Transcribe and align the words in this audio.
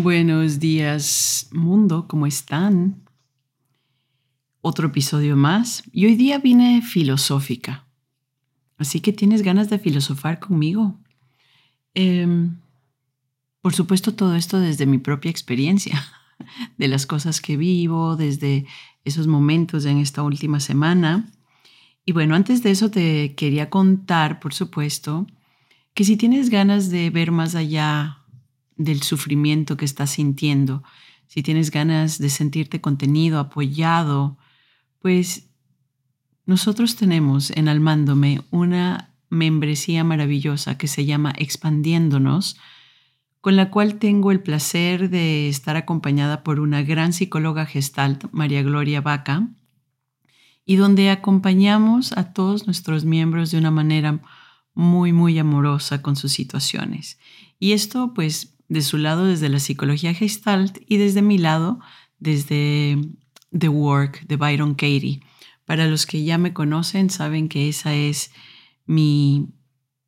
Buenos 0.00 0.58
días 0.58 1.48
mundo, 1.52 2.08
¿cómo 2.08 2.26
están? 2.26 3.02
Otro 4.62 4.88
episodio 4.88 5.36
más 5.36 5.82
y 5.92 6.06
hoy 6.06 6.14
día 6.14 6.38
vine 6.38 6.80
filosófica. 6.80 7.86
Así 8.78 9.00
que 9.00 9.12
tienes 9.12 9.42
ganas 9.42 9.68
de 9.68 9.78
filosofar 9.78 10.40
conmigo. 10.40 10.98
Em, 11.92 12.56
por 13.60 13.74
supuesto, 13.74 14.14
todo 14.14 14.34
esto 14.34 14.58
desde 14.58 14.86
mi 14.86 14.96
propia 14.96 15.30
experiencia, 15.30 16.02
de 16.78 16.88
las 16.88 17.04
cosas 17.04 17.42
que 17.42 17.58
vivo, 17.58 18.16
desde 18.16 18.64
esos 19.04 19.26
momentos 19.26 19.84
en 19.84 19.98
esta 19.98 20.22
última 20.22 20.58
semana. 20.60 21.30
Y 22.06 22.12
bueno, 22.12 22.34
antes 22.34 22.62
de 22.62 22.70
eso 22.70 22.90
te 22.90 23.34
quería 23.34 23.68
contar, 23.68 24.40
por 24.40 24.54
supuesto, 24.54 25.26
que 25.92 26.04
si 26.04 26.16
tienes 26.16 26.48
ganas 26.48 26.88
de 26.88 27.10
ver 27.10 27.30
más 27.30 27.54
allá 27.54 28.21
del 28.76 29.02
sufrimiento 29.02 29.76
que 29.76 29.84
estás 29.84 30.10
sintiendo, 30.10 30.82
si 31.26 31.42
tienes 31.42 31.70
ganas 31.70 32.18
de 32.18 32.28
sentirte 32.28 32.80
contenido, 32.80 33.38
apoyado, 33.38 34.36
pues 34.98 35.48
nosotros 36.44 36.96
tenemos 36.96 37.50
en 37.50 37.68
Almándome 37.68 38.42
una 38.50 39.14
membresía 39.30 40.04
maravillosa 40.04 40.76
que 40.76 40.88
se 40.88 41.06
llama 41.06 41.32
Expandiéndonos, 41.38 42.58
con 43.40 43.56
la 43.56 43.70
cual 43.70 43.98
tengo 43.98 44.30
el 44.30 44.40
placer 44.40 45.08
de 45.08 45.48
estar 45.48 45.76
acompañada 45.76 46.44
por 46.44 46.60
una 46.60 46.82
gran 46.82 47.12
psicóloga 47.12 47.64
gestalt, 47.64 48.26
María 48.30 48.62
Gloria 48.62 49.00
Vaca, 49.00 49.48
y 50.66 50.76
donde 50.76 51.10
acompañamos 51.10 52.12
a 52.12 52.32
todos 52.32 52.66
nuestros 52.66 53.04
miembros 53.04 53.50
de 53.50 53.58
una 53.58 53.70
manera 53.70 54.20
muy, 54.74 55.12
muy 55.12 55.38
amorosa 55.38 56.02
con 56.02 56.14
sus 56.14 56.32
situaciones. 56.32 57.18
Y 57.58 57.72
esto 57.72 58.12
pues 58.14 58.51
de 58.72 58.80
su 58.80 58.96
lado 58.96 59.26
desde 59.26 59.50
la 59.50 59.60
psicología 59.60 60.14
gestalt 60.14 60.78
y 60.88 60.96
desde 60.96 61.20
mi 61.20 61.36
lado 61.36 61.78
desde 62.18 62.98
The 63.56 63.68
Work 63.68 64.26
de 64.26 64.36
Byron 64.36 64.74
Katie. 64.74 65.20
Para 65.66 65.86
los 65.86 66.06
que 66.06 66.24
ya 66.24 66.38
me 66.38 66.54
conocen, 66.54 67.10
saben 67.10 67.48
que 67.48 67.68
esa 67.68 67.94
es 67.94 68.32
mi, 68.86 69.48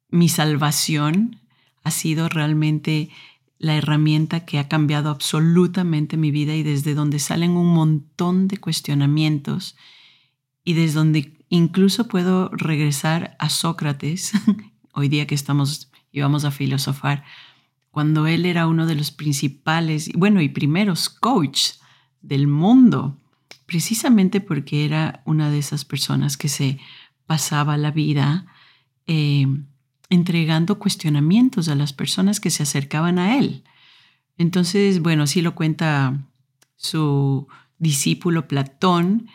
mi 0.09 0.31
salvación. 0.31 1.41
Ha 1.83 1.91
sido 1.91 2.31
realmente 2.31 3.11
la 3.59 3.77
herramienta 3.77 4.47
que 4.47 4.59
ha 4.59 4.69
cambiado 4.69 5.11
absolutamente 5.11 6.17
mi 6.17 6.31
vida 6.31 6.55
y 6.55 6.63
desde 6.63 6.95
donde 6.95 7.19
salen 7.19 7.53
un 7.53 7.73
montón 7.73 8.49
de 8.49 8.57
cuestionamientos 8.57 9.77
y 10.65 10.73
desde 10.73 10.95
donde 10.95 11.39
incluso 11.51 12.09
puedo 12.09 12.49
regresar 12.49 13.37
a 13.39 13.51
Sócrates, 13.51 14.33
hoy 14.95 15.09
día 15.09 15.27
que 15.27 15.35
estamos 15.35 15.91
y 16.11 16.21
vamos 16.21 16.45
a 16.45 16.51
filosofar, 16.51 17.25
cuando 17.95 18.27
él 18.27 18.45
era 18.45 18.67
uno 18.67 18.87
de 18.87 18.97
los 18.97 19.13
principales, 19.13 20.11
bueno, 20.17 20.43
y 20.43 20.49
primeros 20.49 21.09
coach 21.09 21.75
del 22.23 22.49
mundo, 22.49 23.21
precisamente 23.67 24.41
porque 24.41 24.85
era 24.85 25.23
una 25.27 25.49
de 25.49 25.59
esas 25.59 25.85
personas 25.85 26.37
que 26.37 26.49
se 26.49 26.81
pasaba 27.27 27.77
la 27.77 27.93
vida 27.93 28.47
eh, 29.07 29.47
entregando 30.11 30.81
cuestionamientos 30.81 31.69
a 31.69 31.77
las 31.77 31.93
personas 31.93 32.41
que 32.41 32.51
se 32.51 32.65
acercaban 32.65 33.21
a 33.21 33.39
él. 33.39 33.63
Entonces, 34.39 35.01
bueno, 35.01 35.23
así 35.23 35.41
lo 35.41 35.55
cuenta 35.55 36.27
su 36.75 37.47
discípulo 37.79 38.49
Platón. 38.49 39.29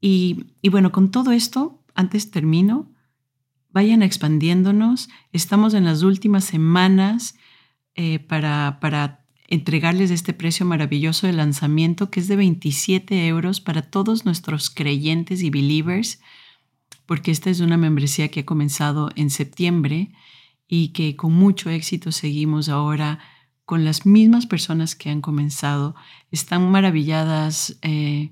Y, 0.00 0.52
y 0.62 0.68
bueno, 0.68 0.92
con 0.92 1.10
todo 1.10 1.32
esto, 1.32 1.82
antes 1.96 2.30
termino, 2.30 2.88
vayan 3.70 4.04
expandiéndonos. 4.04 5.08
Estamos 5.32 5.74
en 5.74 5.84
las 5.84 6.04
últimas 6.04 6.44
semanas 6.44 7.34
eh, 7.96 8.18
para, 8.18 8.78
para 8.80 9.24
entregarles 9.48 10.10
este 10.10 10.32
precio 10.32 10.66
maravilloso 10.66 11.26
de 11.26 11.32
lanzamiento 11.32 12.10
que 12.10 12.20
es 12.20 12.28
de 12.28 12.36
27 12.36 13.26
euros 13.26 13.60
para 13.60 13.82
todos 13.82 14.24
nuestros 14.24 14.70
creyentes 14.70 15.42
y 15.42 15.50
believers, 15.50 16.20
porque 17.06 17.30
esta 17.30 17.50
es 17.50 17.60
una 17.60 17.76
membresía 17.76 18.28
que 18.28 18.40
ha 18.40 18.46
comenzado 18.46 19.10
en 19.16 19.30
septiembre 19.30 20.12
y 20.68 20.88
que 20.88 21.16
con 21.16 21.32
mucho 21.32 21.70
éxito 21.70 22.12
seguimos 22.12 22.68
ahora 22.68 23.18
con 23.64 23.84
las 23.84 24.06
mismas 24.06 24.46
personas 24.46 24.94
que 24.94 25.10
han 25.10 25.20
comenzado. 25.20 25.94
Están 26.30 26.70
maravilladas 26.70 27.78
eh, 27.82 28.30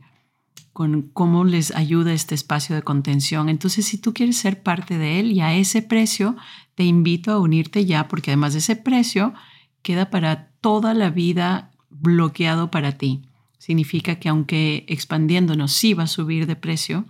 con 0.73 1.03
cómo 1.13 1.45
les 1.45 1.71
ayuda 1.75 2.13
este 2.13 2.35
espacio 2.35 2.75
de 2.75 2.83
contención. 2.83 3.49
Entonces, 3.49 3.85
si 3.87 3.99
tú 3.99 4.13
quieres 4.13 4.37
ser 4.37 4.63
parte 4.63 4.99
de 4.99 5.21
él 5.21 5.33
y 5.33 5.41
a 5.41 5.55
ese 5.55 5.83
precio, 5.83 6.37
te 6.75 6.85
invito 6.85 7.33
a 7.33 7.39
unirte 7.39 7.85
ya, 7.85 8.09
porque 8.09 8.33
además 8.33 8.55
de 8.55 8.59
ese 8.61 8.77
precio, 8.77 9.35
queda 9.84 10.11
para 10.11 10.49
toda 10.61 10.95
la 10.95 11.11
vida 11.11 11.71
bloqueado 11.91 12.72
para 12.72 12.99
ti. 12.99 13.22
Significa 13.59 14.17
que 14.17 14.28
aunque 14.28 14.84
expandiéndonos 14.89 15.71
sí 15.71 15.95
va 15.95 16.05
a 16.05 16.09
subir 16.09 16.47
de 16.47 16.56
precio 16.56 17.06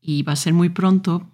y 0.00 0.22
va 0.22 0.32
a 0.32 0.36
ser 0.36 0.54
muy 0.54 0.70
pronto, 0.70 1.30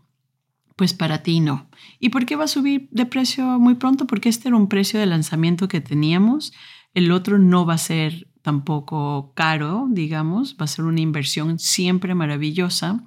pues 0.76 0.92
para 0.92 1.22
ti 1.22 1.40
no. 1.40 1.68
¿Y 1.98 2.10
por 2.10 2.26
qué 2.26 2.36
va 2.36 2.44
a 2.44 2.48
subir 2.48 2.88
de 2.90 3.06
precio 3.06 3.44
muy 3.58 3.76
pronto? 3.76 4.06
Porque 4.06 4.28
este 4.28 4.48
era 4.48 4.56
un 4.56 4.68
precio 4.68 5.00
de 5.00 5.06
lanzamiento 5.06 5.68
que 5.68 5.80
teníamos. 5.80 6.52
El 6.92 7.12
otro 7.12 7.38
no 7.38 7.64
va 7.64 7.74
a 7.74 7.78
ser 7.78 8.28
tampoco 8.42 9.32
caro, 9.34 9.86
digamos, 9.90 10.56
va 10.60 10.64
a 10.64 10.68
ser 10.68 10.84
una 10.84 11.00
inversión 11.00 11.58
siempre 11.58 12.14
maravillosa. 12.14 13.04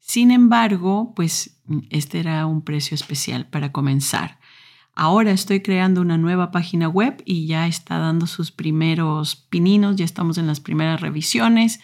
Sin 0.00 0.30
embargo, 0.30 1.12
pues 1.14 1.60
este 1.90 2.18
era 2.18 2.46
un 2.46 2.62
precio 2.62 2.94
especial 2.94 3.46
para 3.48 3.70
comenzar. 3.70 4.40
Ahora 5.02 5.30
estoy 5.30 5.62
creando 5.62 6.02
una 6.02 6.18
nueva 6.18 6.50
página 6.50 6.86
web 6.86 7.22
y 7.24 7.46
ya 7.46 7.66
está 7.66 7.96
dando 7.96 8.26
sus 8.26 8.50
primeros 8.50 9.34
pininos, 9.34 9.96
ya 9.96 10.04
estamos 10.04 10.36
en 10.36 10.46
las 10.46 10.60
primeras 10.60 11.00
revisiones 11.00 11.80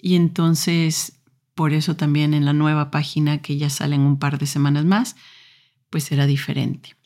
y 0.00 0.16
entonces 0.16 1.20
por 1.54 1.72
eso 1.72 1.94
también 1.94 2.34
en 2.34 2.44
la 2.44 2.52
nueva 2.52 2.90
página 2.90 3.38
que 3.38 3.58
ya 3.58 3.70
sale 3.70 3.94
en 3.94 4.00
un 4.00 4.18
par 4.18 4.40
de 4.40 4.46
semanas 4.46 4.84
más, 4.84 5.14
pues 5.88 6.02
será 6.02 6.26
diferente. 6.26 6.96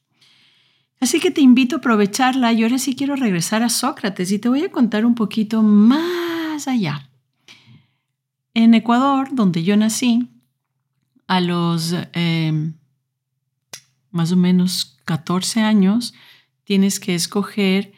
Así 1.00 1.20
que 1.20 1.30
te 1.30 1.42
invito 1.42 1.76
a 1.76 1.78
aprovecharla 1.80 2.54
y 2.54 2.62
ahora 2.62 2.78
sí 2.78 2.96
quiero 2.96 3.14
regresar 3.14 3.62
a 3.62 3.68
Sócrates 3.68 4.32
y 4.32 4.38
te 4.38 4.48
voy 4.48 4.64
a 4.64 4.72
contar 4.72 5.04
un 5.04 5.14
poquito 5.14 5.62
más 5.62 6.66
allá. 6.66 7.10
En 8.54 8.72
Ecuador, 8.72 9.28
donde 9.32 9.62
yo 9.64 9.76
nací, 9.76 10.30
a 11.26 11.42
los 11.42 11.94
eh, 12.14 12.72
más 14.10 14.32
o 14.32 14.36
menos 14.36 14.95
14 15.06 15.60
años, 15.62 16.12
tienes 16.64 17.00
que 17.00 17.14
escoger 17.14 17.92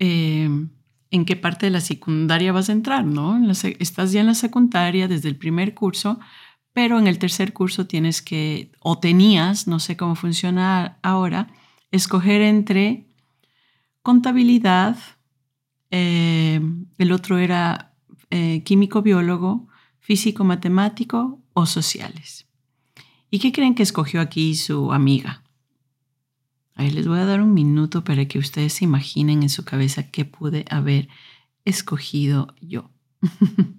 eh, 0.00 0.48
en 1.10 1.24
qué 1.24 1.36
parte 1.36 1.66
de 1.66 1.70
la 1.70 1.80
secundaria 1.80 2.52
vas 2.52 2.68
a 2.68 2.72
entrar, 2.72 3.04
¿no? 3.04 3.40
estás 3.50 4.12
ya 4.12 4.20
en 4.20 4.26
la 4.26 4.34
secundaria 4.34 5.06
desde 5.06 5.28
el 5.28 5.36
primer 5.36 5.74
curso, 5.74 6.18
pero 6.72 6.98
en 6.98 7.06
el 7.06 7.18
tercer 7.18 7.52
curso 7.52 7.86
tienes 7.86 8.22
que, 8.22 8.72
o 8.80 8.98
tenías, 8.98 9.66
no 9.66 9.78
sé 9.78 9.96
cómo 9.96 10.14
funciona 10.14 10.98
ahora, 11.02 11.48
escoger 11.90 12.42
entre 12.42 13.06
contabilidad, 14.02 14.96
eh, 15.90 16.60
el 16.98 17.12
otro 17.12 17.38
era 17.38 17.94
eh, 18.30 18.62
químico-biólogo, 18.64 19.68
físico-matemático 20.00 21.40
o 21.52 21.66
sociales. 21.66 22.46
¿Y 23.30 23.38
qué 23.38 23.52
creen 23.52 23.74
que 23.74 23.82
escogió 23.82 24.20
aquí 24.20 24.54
su 24.54 24.92
amiga? 24.92 25.42
Ahí 26.78 26.90
les 26.90 27.08
voy 27.08 27.18
a 27.18 27.24
dar 27.24 27.42
un 27.42 27.54
minuto 27.54 28.04
para 28.04 28.26
que 28.26 28.38
ustedes 28.38 28.74
se 28.74 28.84
imaginen 28.84 29.42
en 29.42 29.48
su 29.48 29.64
cabeza 29.64 30.12
qué 30.12 30.24
pude 30.24 30.64
haber 30.70 31.08
escogido 31.64 32.54
yo. 32.60 32.92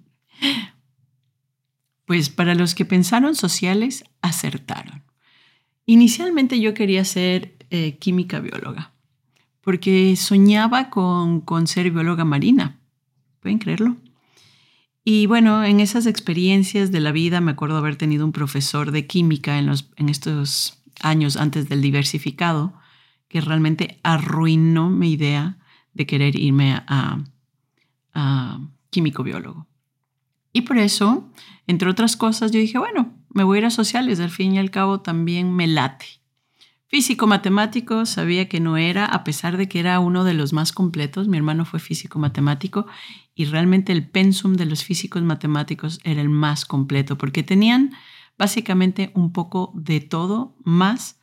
pues 2.04 2.28
para 2.28 2.54
los 2.54 2.74
que 2.74 2.84
pensaron 2.84 3.34
sociales, 3.34 4.04
acertaron. 4.20 5.02
Inicialmente 5.86 6.60
yo 6.60 6.74
quería 6.74 7.02
ser 7.06 7.56
eh, 7.70 7.96
química 7.96 8.38
bióloga, 8.38 8.92
porque 9.62 10.14
soñaba 10.14 10.90
con, 10.90 11.40
con 11.40 11.66
ser 11.66 11.90
bióloga 11.90 12.26
marina. 12.26 12.80
¿Pueden 13.40 13.60
creerlo? 13.60 13.96
Y 15.04 15.24
bueno, 15.24 15.64
en 15.64 15.80
esas 15.80 16.04
experiencias 16.04 16.92
de 16.92 17.00
la 17.00 17.12
vida 17.12 17.40
me 17.40 17.52
acuerdo 17.52 17.78
haber 17.78 17.96
tenido 17.96 18.26
un 18.26 18.32
profesor 18.32 18.90
de 18.90 19.06
química 19.06 19.58
en, 19.58 19.64
los, 19.64 19.90
en 19.96 20.10
estos 20.10 20.82
años 21.00 21.38
antes 21.38 21.66
del 21.70 21.80
diversificado, 21.80 22.74
que 23.30 23.40
realmente 23.40 24.00
arruinó 24.02 24.90
mi 24.90 25.12
idea 25.12 25.56
de 25.94 26.04
querer 26.04 26.36
irme 26.36 26.82
a, 26.86 27.18
químico 28.90 29.22
biólogo. 29.22 29.68
Y 30.52 30.62
por 30.62 30.78
eso, 30.78 31.30
entre 31.68 31.88
otras 31.88 32.16
cosas, 32.16 32.50
yo 32.50 32.58
dije, 32.58 32.76
bueno, 32.76 33.14
me 33.28 33.44
voy 33.44 33.56
a 33.56 33.60
ir 33.60 33.64
a 33.66 33.70
sociales, 33.70 34.18
al 34.18 34.30
fin 34.30 34.54
y 34.54 34.58
al 34.58 34.72
cabo 34.72 35.00
también 35.00 35.54
me 35.54 35.68
late. 35.68 36.06
Físico 36.88 37.28
matemático 37.28 38.04
sabía 38.04 38.48
que 38.48 38.58
no 38.58 38.76
era, 38.76 39.06
a 39.06 39.22
pesar 39.22 39.56
de 39.56 39.68
que 39.68 39.78
era 39.78 40.00
uno 40.00 40.24
de 40.24 40.34
los 40.34 40.52
más 40.52 40.72
completos. 40.72 41.28
Mi 41.28 41.36
hermano 41.36 41.64
fue 41.64 41.78
físico 41.78 42.18
matemático 42.18 42.86
y 43.36 43.44
realmente 43.44 43.92
el 43.92 44.08
pensum 44.08 44.54
de 44.54 44.66
los 44.66 44.82
físicos 44.82 45.22
matemáticos 45.22 46.00
era 46.02 46.20
el 46.20 46.30
más 46.30 46.64
completo 46.64 47.16
porque 47.16 47.44
tenían 47.44 47.92
básicamente 48.36 49.12
un 49.14 49.32
poco 49.32 49.70
de 49.76 50.00
todo 50.00 50.56
más 50.64 51.19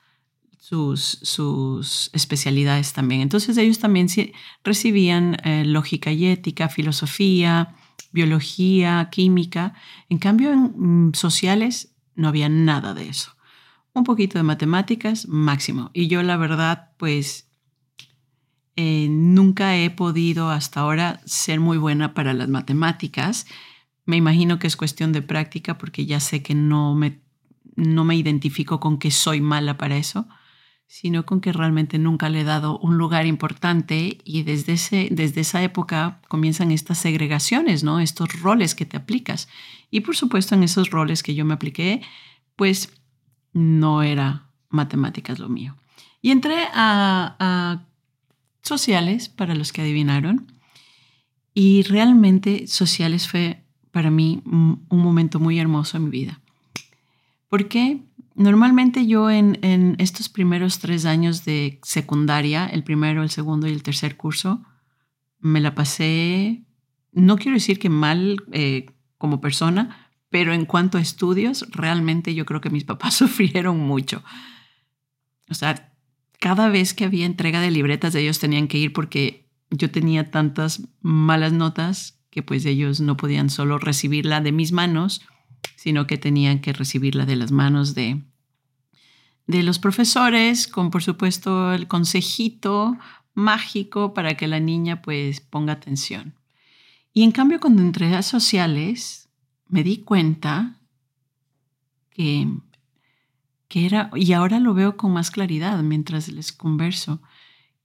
sus, 0.57 1.19
sus 1.21 2.09
especialidades 2.13 2.93
también. 2.93 3.21
Entonces 3.21 3.57
ellos 3.57 3.79
también 3.79 4.07
recibían 4.63 5.37
eh, 5.43 5.63
lógica 5.65 6.11
y 6.11 6.25
ética, 6.25 6.69
filosofía, 6.69 7.75
biología, 8.11 9.09
química. 9.11 9.73
En 10.09 10.17
cambio, 10.17 10.51
en 10.51 11.07
mm, 11.09 11.13
sociales 11.13 11.95
no 12.15 12.27
había 12.27 12.49
nada 12.49 12.93
de 12.93 13.09
eso. 13.09 13.35
Un 13.93 14.03
poquito 14.03 14.37
de 14.37 14.43
matemáticas, 14.43 15.27
máximo. 15.27 15.89
Y 15.93 16.07
yo 16.07 16.21
la 16.23 16.37
verdad, 16.37 16.91
pues 16.97 17.49
eh, 18.75 19.07
nunca 19.09 19.75
he 19.75 19.89
podido 19.89 20.49
hasta 20.49 20.81
ahora 20.81 21.19
ser 21.25 21.59
muy 21.59 21.77
buena 21.77 22.13
para 22.13 22.33
las 22.33 22.47
matemáticas. 22.47 23.47
Me 24.05 24.17
imagino 24.17 24.59
que 24.59 24.67
es 24.67 24.75
cuestión 24.75 25.13
de 25.13 25.21
práctica 25.21 25.77
porque 25.77 26.05
ya 26.05 26.19
sé 26.19 26.43
que 26.43 26.53
no 26.53 26.93
me, 26.93 27.21
no 27.75 28.03
me 28.03 28.15
identifico 28.15 28.79
con 28.79 28.99
que 28.99 29.09
soy 29.11 29.41
mala 29.41 29.77
para 29.77 29.97
eso, 29.97 30.27
sino 30.87 31.25
con 31.25 31.41
que 31.41 31.51
realmente 31.51 31.99
nunca 31.99 32.29
le 32.29 32.41
he 32.41 32.43
dado 32.45 32.79
un 32.79 32.97
lugar 32.97 33.25
importante 33.25 34.17
y 34.23 34.43
desde, 34.43 34.73
ese, 34.73 35.09
desde 35.11 35.41
esa 35.41 35.61
época 35.61 36.21
comienzan 36.29 36.71
estas 36.71 36.97
segregaciones, 36.97 37.83
¿no? 37.83 37.99
estos 37.99 38.41
roles 38.41 38.73
que 38.73 38.85
te 38.85 38.95
aplicas. 38.95 39.49
Y 39.91 40.01
por 40.01 40.15
supuesto 40.15 40.55
en 40.55 40.63
esos 40.63 40.89
roles 40.89 41.23
que 41.23 41.35
yo 41.35 41.43
me 41.43 41.53
apliqué, 41.53 42.01
pues 42.55 42.93
no 43.51 44.01
era 44.01 44.47
matemáticas 44.69 45.39
lo 45.39 45.49
mío. 45.49 45.75
Y 46.21 46.31
entré 46.31 46.67
a, 46.73 47.83
sociales, 48.61 49.29
para 49.29 49.55
los 49.55 49.71
que 49.71 49.81
adivinaron, 49.81 50.51
y 51.53 51.83
realmente 51.83 52.67
sociales 52.67 53.27
fue 53.27 53.63
para 53.91 54.09
mí 54.11 54.41
un 54.45 54.85
momento 54.89 55.39
muy 55.39 55.59
hermoso 55.59 55.97
en 55.97 56.05
mi 56.05 56.09
vida. 56.11 56.39
Porque 57.49 58.01
normalmente 58.37 59.07
yo 59.07 59.29
en, 59.29 59.95
estos 59.97 60.29
primeros 60.29 60.79
tres 60.79 61.05
años 61.05 61.43
de 61.43 61.79
secundaria, 61.83 62.67
el 62.67 62.83
primero, 62.83 63.23
el 63.23 63.31
segundo 63.31 63.67
y 63.67 63.71
el 63.71 63.83
tercer 63.83 64.15
curso, 64.15 64.63
me 65.39 65.59
la 65.59 65.75
pasé, 65.75 66.63
no 67.11 67.37
quiero 67.37 67.55
decir 67.55 67.79
que 67.79 67.89
mal 67.89 68.37
eh, 68.51 68.85
como 69.17 69.41
persona, 69.41 70.09
pero 70.29 70.53
en 70.53 70.65
cuanto 70.65 70.97
a 70.97 71.01
estudios, 71.01 71.65
realmente 71.71 72.35
yo 72.35 72.45
creo 72.45 72.61
que 72.61 72.69
mis 72.69 72.83
papás 72.85 73.15
sufrieron 73.15 73.79
mucho. 73.79 74.23
O 75.49 75.55
sea, 75.55 75.93
cada 76.39 76.69
vez 76.69 76.93
que 76.93 77.05
había 77.05 77.25
entrega 77.25 77.59
de 77.59 77.71
libretas, 77.71 78.13
ellos 78.13 78.39
tenían 78.39 78.67
que 78.67 78.77
ir 78.77 78.93
porque 78.93 79.49
yo 79.71 79.89
tenía 79.89 80.29
tantas 80.29 80.87
malas 81.01 81.53
notas 81.53 82.21
que 82.29 82.43
pues 82.43 82.65
ellos 82.65 83.01
no 83.01 83.17
podían 83.17 83.49
solo 83.49 83.79
recibirla 83.79 84.41
de 84.41 84.51
mis 84.51 84.71
manos, 84.71 85.25
sino 85.75 86.07
que 86.07 86.17
tenían 86.17 86.59
que 86.59 86.73
recibirla 86.73 87.25
de 87.25 87.35
las 87.35 87.51
manos 87.51 87.93
de, 87.93 88.23
de 89.45 89.63
los 89.63 89.79
profesores, 89.79 90.67
con 90.67 90.91
por 90.91 91.03
supuesto 91.03 91.73
el 91.73 91.87
consejito 91.87 92.97
mágico 93.33 94.13
para 94.13 94.35
que 94.35 94.47
la 94.47 94.59
niña 94.59 95.01
pues 95.01 95.41
ponga 95.41 95.73
atención. 95.73 96.35
Y 97.13 97.23
en 97.23 97.31
cambio 97.31 97.59
cuando 97.59 97.81
entré 97.81 98.13
a 98.15 98.21
sociales, 98.21 99.29
me 99.67 99.83
di 99.83 99.97
cuenta 99.97 100.79
que, 102.09 102.47
que 103.67 103.85
era, 103.85 104.09
y 104.15 104.33
ahora 104.33 104.59
lo 104.59 104.73
veo 104.73 104.97
con 104.97 105.13
más 105.13 105.31
claridad 105.31 105.81
mientras 105.83 106.29
les 106.29 106.51
converso, 106.51 107.21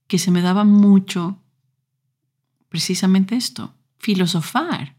que 0.07 0.19
se 0.19 0.31
me 0.31 0.41
daba 0.41 0.63
mucho 0.63 1.41
precisamente 2.69 3.35
esto, 3.35 3.75
filosofar, 3.99 4.95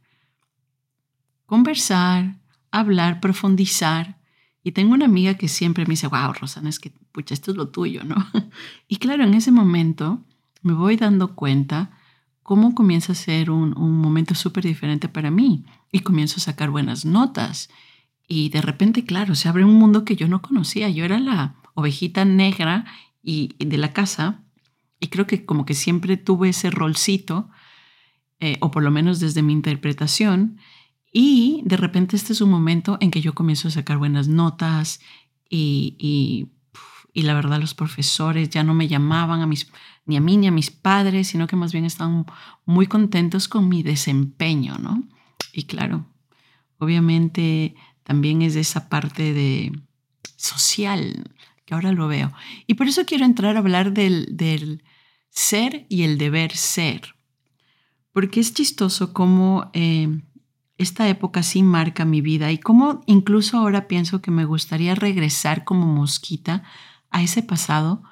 conversar, 1.47 2.39
hablar, 2.79 3.21
profundizar. 3.21 4.19
Y 4.63 4.73
tengo 4.73 4.95
una 4.95 5.05
amiga 5.05 5.35
que 5.35 5.49
siempre 5.49 5.85
me 5.85 5.91
dice, 5.93 6.07
wow, 6.07 6.33
Rosana, 6.33 6.69
es 6.69 6.79
que, 6.79 6.93
pucha, 7.13 7.35
esto 7.35 7.51
es 7.51 7.57
lo 7.57 7.69
tuyo, 7.69 8.05
¿no? 8.05 8.17
Y 8.89 8.97
claro, 8.97 9.25
en 9.25 9.35
ese 9.35 9.51
momento 9.51 10.25
me 10.63 10.73
voy 10.73 10.97
dando 10.97 11.35
cuenta 11.35 11.91
cómo 12.43 12.75
comienza 12.75 13.13
a 13.13 13.17
ser 13.17 13.51
un, 13.51 13.77
un 13.77 13.99
momento 13.99 14.35
súper 14.35 14.65
diferente 14.65 15.09
para 15.09 15.31
mí 15.31 15.65
y 15.93 16.01
comienzo 16.01 16.37
a 16.37 16.41
sacar 16.41 16.71
buenas 16.71 17.05
notas. 17.05 17.69
Y 18.27 18.49
de 18.49 18.63
repente, 18.63 19.05
claro, 19.05 19.35
se 19.35 19.49
abre 19.49 19.65
un 19.65 19.75
mundo 19.75 20.05
que 20.05 20.17
yo 20.17 20.29
no 20.29 20.41
conocía. 20.41 20.89
Yo 20.89 21.05
era 21.05 21.19
la 21.19 21.57
ovejita 21.75 22.25
negra 22.25 22.85
y, 23.23 23.55
de 23.59 23.79
la 23.79 23.93
casa 23.93 24.43
y 25.01 25.09
creo 25.09 25.27
que 25.27 25.45
como 25.45 25.65
que 25.65 25.75
siempre 25.75 26.17
tuve 26.17 26.51
ese 26.51 26.71
rolcito, 26.71 27.51
eh, 28.41 28.57
o 28.61 28.71
por 28.71 28.83
lo 28.83 28.91
menos 28.91 29.21
desde 29.21 29.43
mi 29.43 29.53
interpretación. 29.53 30.59
Y 31.17 31.63
de 31.65 31.77
repente 31.77 32.17
este 32.17 32.33
es 32.33 32.41
un 32.41 32.51
momento 32.51 32.99
en 33.01 33.13
que 33.13 33.21
yo 33.21 33.37
comienzo 33.37 33.69
a 33.69 33.71
sacar 33.71 33.99
buenas 33.99 34.27
notas 34.27 35.01
y, 35.49 35.95
y, 37.15 37.23
la 37.23 37.35
verdad 37.35 37.61
los 37.61 37.73
profesores 37.73 38.51
ya 38.51 38.65
no 38.65 38.75
me 38.75 38.89
llamaban 38.89 39.41
a 39.41 39.47
mis, 39.47 39.71
ni 40.07 40.17
a 40.17 40.21
mí 40.21 40.37
ni 40.37 40.49
a 40.49 40.51
mis 40.51 40.73
padres, 40.73 41.29
sino 41.29 41.47
que 41.47 41.55
más 41.55 41.73
bien 41.73 41.85
estaban 41.85 42.27
muy 42.65 42.89
contentos 42.89 43.47
con 43.47 43.69
mi 43.69 43.85
desempeño, 43.85 44.77
¿no? 44.79 45.05
Y 45.53 45.63
claro, 45.63 46.05
obviamente 46.79 47.77
también 48.03 48.43
es 48.43 48.57
esa 48.57 48.89
parte 48.89 49.33
de 49.33 49.71
social, 50.35 51.31
que 51.65 51.75
ahora 51.75 51.93
lo 51.93 52.09
veo. 52.09 52.33
Y 52.67 52.75
por 52.75 52.89
eso 52.89 53.07
quiero 53.07 53.25
entrar 53.25 53.55
a 53.55 53.61
hablar 53.61 53.93
del, 53.93 54.37
del 54.37 54.83
ser 55.31 55.87
y 55.89 56.03
el 56.03 56.19
deber 56.19 56.57
ser. 56.57 57.15
Porque 58.11 58.41
es 58.41 58.53
chistoso 58.53 59.13
cómo 59.13 59.71
eh, 59.75 60.09
esta 60.77 61.09
época 61.09 61.43
sí 61.43 61.63
marca 61.63 62.05
mi 62.05 62.21
vida 62.21 62.51
y 62.51 62.59
cómo 62.59 63.03
incluso 63.07 63.59
ahora 63.59 63.87
pienso 63.87 64.21
que 64.21 64.31
me 64.31 64.45
gustaría 64.45 64.95
regresar 64.95 65.65
como 65.65 65.87
mosquita 65.87 66.65
a 67.11 67.23
ese 67.23 67.43
pasado 67.43 68.03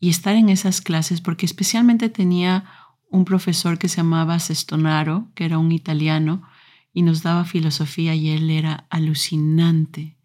y 0.00 0.08
estar 0.08 0.36
en 0.36 0.48
esas 0.48 0.80
clases, 0.80 1.20
porque 1.20 1.46
especialmente 1.46 2.08
tenía 2.08 2.64
un 3.10 3.24
profesor 3.24 3.78
que 3.78 3.88
se 3.88 3.98
llamaba 3.98 4.38
Sestonaro, 4.38 5.28
que 5.34 5.44
era 5.44 5.58
un 5.58 5.72
italiano, 5.72 6.42
y 6.92 7.02
nos 7.02 7.22
daba 7.22 7.44
filosofía 7.44 8.14
y 8.14 8.30
él 8.30 8.50
era 8.50 8.86
alucinante. 8.90 10.16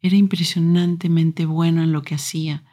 Era 0.00 0.16
impresionantemente 0.16 1.46
bueno 1.46 1.82
en 1.82 1.92
lo 1.92 2.02
que 2.02 2.14
hacía 2.14 2.64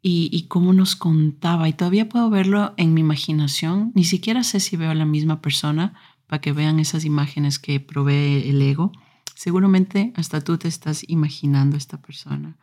y, 0.00 0.28
y, 0.32 0.46
cómo 0.48 0.72
nos 0.72 0.96
contaba. 0.96 1.68
Y 1.68 1.72
todavía 1.72 2.08
puedo 2.08 2.28
verlo 2.30 2.74
en 2.76 2.94
mi 2.94 3.00
imaginación. 3.00 3.92
Ni 3.94 4.04
siquiera 4.04 4.42
sé 4.44 4.60
si 4.60 4.76
veo 4.76 4.90
a 4.90 4.94
la 4.94 5.06
misma 5.06 5.40
persona 5.40 5.94
para 6.26 6.40
que 6.40 6.52
vean 6.52 6.80
esas 6.80 7.04
imágenes 7.04 7.58
que 7.58 7.80
provee 7.80 8.48
el 8.48 8.62
ego. 8.62 8.92
Seguramente 9.34 10.12
hasta 10.16 10.40
tú 10.40 10.58
te 10.58 10.68
estás 10.68 11.04
imaginando 11.08 11.76
esta 11.76 12.00
persona. 12.00 12.56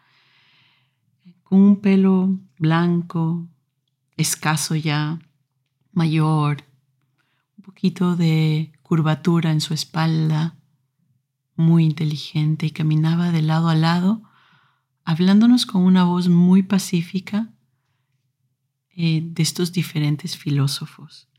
Con 1.44 1.60
un 1.60 1.82
pelo 1.82 2.40
blanco, 2.58 3.48
escaso 4.18 4.76
ya, 4.76 5.20
mayor, 5.92 6.64
un 7.58 7.64
poquito 7.64 8.16
de 8.16 8.72
curvatura 8.82 9.52
en 9.52 9.62
su 9.62 9.74
espalda, 9.74 10.58
muy 11.56 11.86
inteligente 11.86 12.66
y 12.66 12.72
caminaba 12.72 13.32
de 13.32 13.42
lado 13.42 13.70
a 13.70 13.76
lado, 13.76 14.24
hablándonos 15.04 15.66
con 15.66 15.84
una 15.84 16.04
voz 16.04 16.30
muy 16.30 16.64
pacífica 16.64 17.54
eh, 18.96 19.22
de 19.24 19.44
estos 19.44 19.72
diferentes 19.72 20.38
filósofos. 20.38 21.31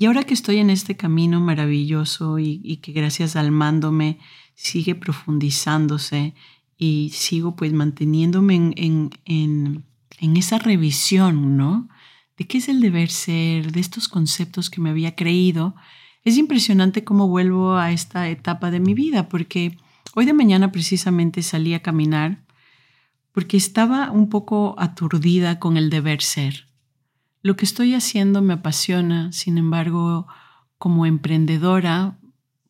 Y 0.00 0.06
ahora 0.06 0.24
que 0.24 0.32
estoy 0.32 0.56
en 0.56 0.70
este 0.70 0.96
camino 0.96 1.42
maravilloso 1.42 2.38
y, 2.38 2.78
que 2.78 2.92
gracias 2.92 3.36
al 3.36 3.50
mándome 3.50 4.18
sigue 4.54 4.94
profundizándose 4.94 6.34
y 6.78 7.10
sigo 7.12 7.54
pues 7.54 7.74
manteniéndome 7.74 8.54
en, 8.54 9.10
en, 9.26 9.84
en 10.18 10.36
esa 10.38 10.58
revisión, 10.58 11.58
¿no? 11.58 11.86
De 12.38 12.46
qué 12.46 12.56
es 12.56 12.70
el 12.70 12.80
deber 12.80 13.10
ser, 13.10 13.72
de 13.72 13.80
estos 13.80 14.08
conceptos 14.08 14.70
que 14.70 14.80
me 14.80 14.88
había 14.88 15.14
creído 15.14 15.74
es 16.24 16.38
impresionante 16.38 17.04
cómo 17.04 17.28
vuelvo 17.28 17.76
a 17.76 17.92
esta 17.92 18.30
etapa 18.30 18.70
de 18.70 18.80
mi 18.80 18.94
vida, 18.94 19.28
porque 19.28 19.76
hoy 20.14 20.24
de 20.24 20.32
mañana 20.32 20.72
precisamente 20.72 21.42
salí 21.42 21.74
a 21.74 21.82
caminar 21.82 22.42
porque 23.32 23.58
estaba 23.58 24.10
un 24.10 24.30
poco 24.30 24.76
aturdida 24.78 25.58
con 25.58 25.76
el 25.76 25.90
deber 25.90 26.22
ser. 26.22 26.69
Lo 27.42 27.56
que 27.56 27.64
estoy 27.64 27.94
haciendo 27.94 28.42
me 28.42 28.54
apasiona, 28.54 29.32
sin 29.32 29.56
embargo, 29.58 30.26
como 30.78 31.06
emprendedora, 31.06 32.18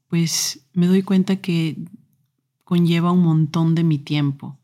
pues 0.08 0.66
me 0.72 0.86
doy 0.86 1.02
cuenta 1.02 1.36
que 1.36 1.76
conlleva 2.64 3.12
un 3.12 3.22
montón 3.22 3.74
de 3.74 3.84
mi 3.84 3.98
tiempo. 3.98 4.56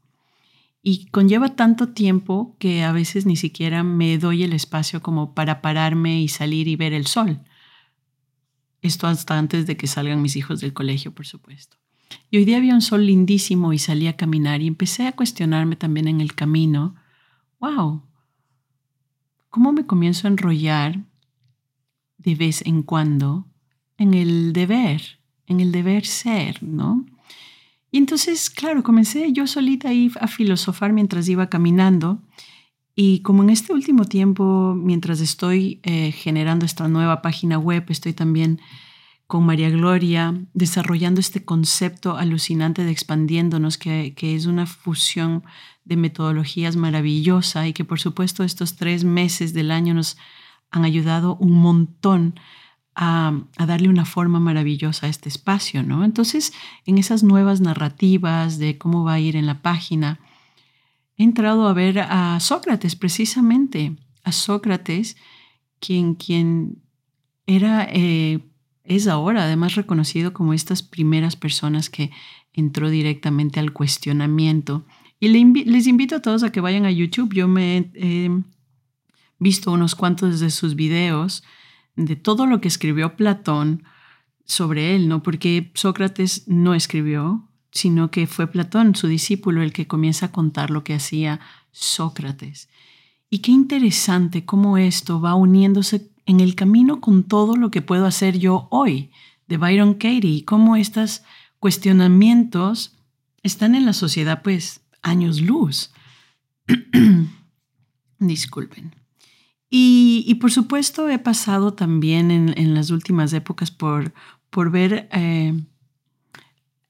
y 0.88 1.06
conlleva 1.06 1.56
tanto 1.56 1.88
tiempo 1.88 2.54
que 2.60 2.84
a 2.84 2.92
veces 2.92 3.26
ni 3.26 3.34
siquiera 3.34 3.82
me 3.82 4.18
doy 4.18 4.44
el 4.44 4.52
espacio 4.52 5.02
como 5.02 5.34
para 5.34 5.60
pararme 5.60 6.20
y 6.22 6.28
salir 6.28 6.68
y 6.68 6.76
ver 6.76 6.92
el 6.92 7.08
sol. 7.08 7.40
Esto 8.82 9.08
hasta 9.08 9.36
antes 9.36 9.66
de 9.66 9.76
que 9.76 9.88
salgan 9.88 10.22
mis 10.22 10.36
hijos 10.36 10.60
del 10.60 10.72
colegio, 10.72 11.12
por 11.12 11.26
supuesto. 11.26 11.76
Y 12.30 12.36
hoy 12.36 12.44
día 12.44 12.58
había 12.58 12.74
un 12.74 12.82
sol 12.82 13.04
lindísimo 13.04 13.72
y 13.72 13.78
salí 13.80 14.06
a 14.06 14.16
caminar 14.16 14.60
y 14.62 14.68
empecé 14.68 15.08
a 15.08 15.16
cuestionarme 15.16 15.74
también 15.74 16.06
en 16.06 16.20
el 16.20 16.36
camino, 16.36 16.94
wow, 17.58 18.02
¿cómo 19.50 19.72
me 19.72 19.86
comienzo 19.86 20.26
a 20.26 20.30
enrollar 20.30 21.04
de 22.18 22.34
vez 22.34 22.62
en 22.66 22.82
cuando 22.82 23.46
en 23.98 24.14
el 24.14 24.52
deber, 24.52 25.20
en 25.46 25.60
el 25.60 25.72
deber 25.72 26.04
ser, 26.06 26.62
¿no? 26.62 27.06
Y 27.90 27.98
entonces, 27.98 28.50
claro, 28.50 28.82
comencé 28.82 29.32
yo 29.32 29.46
solita 29.46 29.88
ahí 29.88 30.10
a 30.20 30.26
filosofar 30.26 30.92
mientras 30.92 31.28
iba 31.28 31.48
caminando. 31.48 32.20
Y 32.94 33.20
como 33.20 33.42
en 33.42 33.50
este 33.50 33.72
último 33.72 34.04
tiempo, 34.04 34.74
mientras 34.76 35.20
estoy 35.20 35.80
eh, 35.82 36.12
generando 36.12 36.66
esta 36.66 36.88
nueva 36.88 37.22
página 37.22 37.58
web, 37.58 37.84
estoy 37.88 38.12
también 38.12 38.60
con 39.26 39.44
María 39.44 39.70
Gloria 39.70 40.34
desarrollando 40.54 41.20
este 41.20 41.44
concepto 41.44 42.16
alucinante 42.16 42.84
de 42.84 42.92
expandiéndonos, 42.92 43.78
que, 43.78 44.14
que 44.14 44.36
es 44.36 44.46
una 44.46 44.66
fusión 44.66 45.44
de 45.84 45.96
metodologías 45.96 46.76
maravillosa 46.76 47.66
y 47.66 47.72
que 47.72 47.84
por 47.84 48.00
supuesto 48.00 48.44
estos 48.44 48.76
tres 48.76 49.04
meses 49.04 49.52
del 49.52 49.70
año 49.70 49.94
nos 49.94 50.16
han 50.70 50.84
ayudado 50.84 51.36
un 51.36 51.52
montón 51.52 52.34
a, 52.96 53.42
darle 53.58 53.88
una 53.88 54.06
forma 54.06 54.40
maravillosa 54.40 55.06
a 55.06 55.10
este 55.10 55.28
espacio, 55.28 55.82
¿no? 55.82 56.02
Entonces, 56.02 56.52
en 56.86 56.96
esas 56.96 57.22
nuevas 57.22 57.60
narrativas 57.60 58.58
de 58.58 58.78
cómo 58.78 59.04
va 59.04 59.14
a 59.14 59.20
ir 59.20 59.36
en 59.36 59.46
la 59.46 59.60
página, 59.60 60.18
he 61.18 61.24
entrado 61.24 61.68
a 61.68 61.74
ver 61.74 61.98
a 62.00 62.40
Sócrates 62.40 62.96
precisamente, 62.96 63.96
a 64.24 64.32
Sócrates, 64.32 65.16
quien, 65.78 66.14
quien 66.14 66.82
era, 67.46 67.86
eh, 67.90 68.40
es 68.86 69.06
ahora 69.06 69.44
además 69.44 69.74
reconocido 69.74 70.32
como 70.32 70.52
estas 70.52 70.82
primeras 70.82 71.36
personas 71.36 71.90
que 71.90 72.10
entró 72.52 72.90
directamente 72.90 73.60
al 73.60 73.72
cuestionamiento. 73.72 74.86
Y 75.20 75.28
les 75.28 75.86
invito 75.86 76.16
a 76.16 76.22
todos 76.22 76.42
a 76.42 76.52
que 76.52 76.60
vayan 76.60 76.84
a 76.84 76.90
YouTube. 76.90 77.34
Yo 77.34 77.48
me 77.48 77.90
he 77.94 78.30
visto 79.38 79.72
unos 79.72 79.94
cuantos 79.94 80.40
de 80.40 80.50
sus 80.50 80.74
videos 80.74 81.42
de 81.96 82.16
todo 82.16 82.46
lo 82.46 82.60
que 82.60 82.68
escribió 82.68 83.16
Platón 83.16 83.84
sobre 84.44 84.94
él, 84.94 85.08
¿no? 85.08 85.22
Porque 85.22 85.70
Sócrates 85.74 86.46
no 86.46 86.74
escribió, 86.74 87.48
sino 87.70 88.10
que 88.10 88.26
fue 88.26 88.46
Platón, 88.46 88.94
su 88.94 89.08
discípulo, 89.08 89.62
el 89.62 89.72
que 89.72 89.86
comienza 89.86 90.26
a 90.26 90.32
contar 90.32 90.70
lo 90.70 90.84
que 90.84 90.94
hacía 90.94 91.40
Sócrates. 91.72 92.68
Y 93.28 93.40
qué 93.40 93.50
interesante 93.50 94.44
cómo 94.44 94.78
esto 94.78 95.20
va 95.20 95.34
uniéndose 95.34 96.10
en 96.26 96.40
el 96.40 96.54
camino 96.54 97.00
con 97.00 97.24
todo 97.24 97.56
lo 97.56 97.70
que 97.70 97.82
puedo 97.82 98.06
hacer 98.06 98.38
yo 98.38 98.68
hoy 98.70 99.10
de 99.46 99.56
Byron 99.56 99.94
Katie 99.94 100.30
y 100.30 100.42
cómo 100.42 100.76
estos 100.76 101.22
cuestionamientos 101.58 102.96
están 103.42 103.74
en 103.74 103.86
la 103.86 103.92
sociedad 103.92 104.42
pues 104.42 104.82
años 105.02 105.40
luz. 105.40 105.92
Disculpen. 108.18 108.94
Y, 109.68 110.36
por 110.40 110.52
supuesto 110.52 111.08
he 111.08 111.18
pasado 111.18 111.74
también 111.74 112.30
en, 112.30 112.74
las 112.74 112.90
últimas 112.90 113.32
épocas 113.32 113.70
por, 113.70 114.14
por 114.48 114.70
ver 114.70 115.08
eh, 115.12 115.60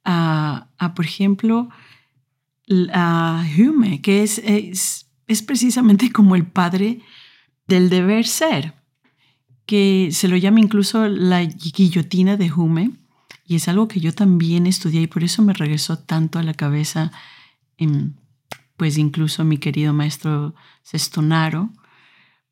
a, 0.05 0.93
por 0.95 1.05
ejemplo, 1.05 1.69
a 2.93 3.45
Hume, 3.59 4.03
que 4.03 4.23
es, 4.23 4.41
es, 4.45 5.43
precisamente 5.43 6.13
como 6.13 6.37
el 6.37 6.47
padre 6.47 7.01
del 7.67 7.89
deber 7.89 8.27
ser, 8.27 8.75
que 9.67 10.11
se 10.13 10.29
lo 10.29 10.37
llama 10.37 10.61
incluso 10.61 11.09
la 11.09 11.43
guillotina 11.43 12.37
de 12.37 12.53
Hume, 12.53 12.93
y 13.45 13.57
es 13.57 13.69
algo 13.69 13.89
que 13.89 14.01
yo 14.01 14.13
también 14.13 14.67
estudié 14.67 15.03
y 15.03 15.07
por 15.07 15.23
eso 15.23 15.43
me 15.43 15.53
regresó 15.53 15.99
tanto 15.99 16.39
a 16.39 16.43
la 16.43 16.55
cabeza, 16.55 17.13
pues 18.77 18.99
incluso 18.99 19.45
mi 19.45 19.59
querido 19.59 19.93
maestro 19.93 20.55
Sestonaro, 20.83 21.71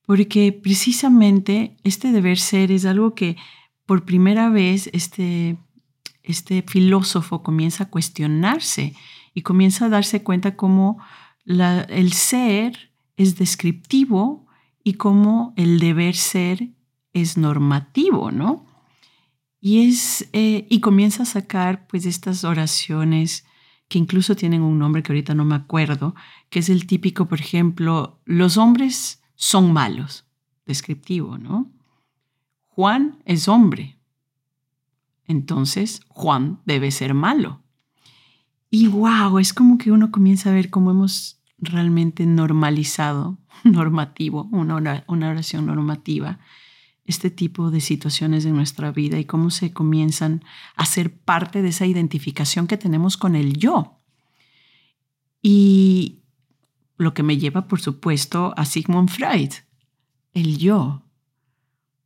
porque 0.07 0.53
precisamente 0.53 1.77
este 1.83 2.13
deber 2.13 2.39
ser 2.39 2.71
es 2.71 2.85
algo 2.85 3.15
que 3.15 3.37
por 3.87 4.05
primera 4.05 4.51
vez 4.51 4.89
este, 4.93 5.57
este 6.23 6.63
filósofo 6.63 7.43
comienza 7.43 7.85
a 7.85 7.91
cuestionarse 7.91 8.95
y 9.35 9.43
comienza 9.43 9.87
a 9.87 9.89
darse 9.89 10.23
cuenta 10.23 10.57
cómo 10.57 10.99
el 11.47 12.13
ser 12.13 12.91
es 13.17 13.37
descriptivo 13.37 14.47
y 14.83 14.95
cómo 14.95 15.55
el 15.57 15.79
deber 15.79 16.15
ser 16.15 16.71
es 17.15 17.39
normativo, 17.39 18.31
¿no? 18.31 18.67
Y, 19.61 19.89
es, 19.89 20.29
eh, 20.35 20.67
y 20.69 20.81
comienza 20.81 21.23
a 21.23 21.27
sacar 21.27 21.87
pues 21.87 22.05
estas 22.05 22.45
oraciones 22.45 23.47
que 23.89 23.99
incluso 23.99 24.37
tienen 24.37 24.61
un 24.61 24.79
nombre 24.79 25.03
que 25.03 25.13
ahorita 25.13 25.35
no 25.35 25.45
me 25.45 25.55
acuerdo, 25.55 26.15
que 26.51 26.59
es 26.59 26.69
el 26.69 26.87
típico, 26.87 27.27
por 27.29 27.41
ejemplo, 27.41 28.21
los 28.27 28.59
hombres 28.59 29.23
son 29.35 29.73
malos. 29.73 30.27
Descriptivo, 30.67 31.39
¿no? 31.39 31.71
Juan 32.69 33.23
es 33.25 33.49
hombre. 33.49 33.99
Entonces, 35.27 36.01
Juan 36.09 36.61
debe 36.65 36.91
ser 36.91 37.15
malo. 37.15 37.63
Y 38.71 38.89
wow, 38.89 39.39
es 39.39 39.53
como 39.53 39.79
que 39.79 39.93
uno 39.93 40.11
comienza 40.11 40.51
a 40.51 40.55
ver 40.55 40.71
cómo 40.71 40.91
hemos 40.91 41.41
realmente 41.59 42.27
normalizado, 42.27 43.39
normativo, 43.65 44.49
una, 44.53 45.05
una 45.07 45.31
oración 45.31 45.67
normativa, 45.67 46.41
este 47.05 47.31
tipo 47.31 47.71
de 47.71 47.81
situaciones 47.81 48.45
en 48.45 48.57
nuestra 48.57 48.91
vida 48.91 49.19
y 49.19 49.25
cómo 49.25 49.51
se 49.51 49.73
comienzan 49.73 50.45
a 50.77 50.87
ser 50.87 51.17
parte 51.17 51.63
de 51.63 51.69
esa 51.69 51.87
identificación 51.87 52.67
que 52.67 52.79
tenemos 52.79 53.17
con 53.17 53.37
el 53.37 53.57
yo. 53.57 54.01
Y, 55.43 56.25
lo 56.97 57.15
que 57.15 57.23
me 57.23 57.39
lleva, 57.39 57.67
por 57.67 57.81
supuesto, 57.81 58.55
a 58.57 58.65
Sigmund 58.65 59.11
Freud, 59.11 59.51
el 60.33 60.59
yo. 60.59 61.03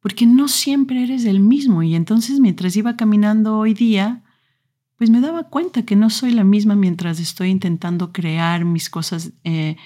Porque 0.00 0.26
no 0.26 0.48
siempre 0.48 1.02
eres 1.02 1.24
el 1.24 1.40
mismo 1.40 1.82
y 1.82 1.94
entonces 1.94 2.40
mientras 2.40 2.76
iba 2.76 2.96
caminando 2.96 3.58
hoy 3.58 3.74
día, 3.74 4.24
pues 4.96 5.10
me 5.10 5.20
daba 5.20 5.44
cuenta 5.44 5.84
que 5.84 5.96
no 5.96 6.08
soy 6.08 6.30
la 6.30 6.44
misma 6.44 6.76
mientras 6.76 7.20
estoy 7.20 7.50
intentando 7.50 8.12
crear 8.12 8.64
mis 8.64 8.90
cosas 8.90 9.32
eh, 9.44 9.76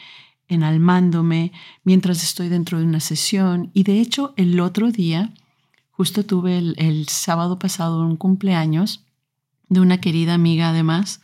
enalmándome, 0.52 1.52
mientras 1.84 2.22
estoy 2.22 2.48
dentro 2.48 2.78
de 2.78 2.84
una 2.84 3.00
sesión. 3.00 3.70
Y 3.74 3.82
de 3.84 4.00
hecho, 4.00 4.34
el 4.36 4.58
otro 4.60 4.90
día, 4.90 5.32
justo 5.90 6.24
tuve 6.24 6.58
el, 6.58 6.74
el 6.78 7.08
sábado 7.08 7.58
pasado 7.58 8.06
un 8.06 8.16
cumpleaños 8.16 9.04
de 9.68 9.80
una 9.80 10.00
querida 10.00 10.34
amiga 10.34 10.70
además, 10.70 11.20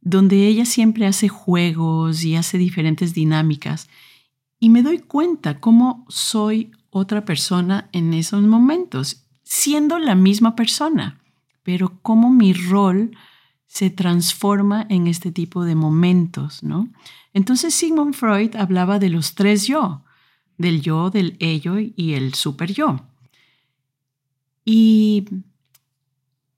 donde 0.00 0.46
ella 0.46 0.64
siempre 0.64 1.06
hace 1.06 1.28
juegos 1.28 2.24
y 2.24 2.36
hace 2.36 2.58
diferentes 2.58 3.12
dinámicas. 3.12 3.88
Y 4.58 4.70
me 4.70 4.82
doy 4.82 4.98
cuenta 4.98 5.60
cómo 5.60 6.06
soy 6.08 6.70
otra 6.90 7.24
persona 7.24 7.88
en 7.92 8.14
esos 8.14 8.42
momentos, 8.42 9.24
siendo 9.42 9.98
la 9.98 10.14
misma 10.14 10.56
persona, 10.56 11.20
pero 11.62 11.98
cómo 12.02 12.30
mi 12.30 12.52
rol 12.52 13.10
se 13.66 13.90
transforma 13.90 14.86
en 14.88 15.06
este 15.06 15.32
tipo 15.32 15.64
de 15.64 15.74
momentos, 15.74 16.62
¿no? 16.62 16.88
Entonces 17.32 17.74
Sigmund 17.74 18.14
Freud 18.14 18.56
hablaba 18.56 18.98
de 18.98 19.10
los 19.10 19.34
tres 19.34 19.66
yo, 19.66 20.04
del 20.56 20.80
yo, 20.80 21.10
del 21.10 21.36
ello 21.40 21.76
y 21.78 22.14
el 22.14 22.34
super 22.34 22.72
yo. 22.72 23.00
Y 24.64 25.26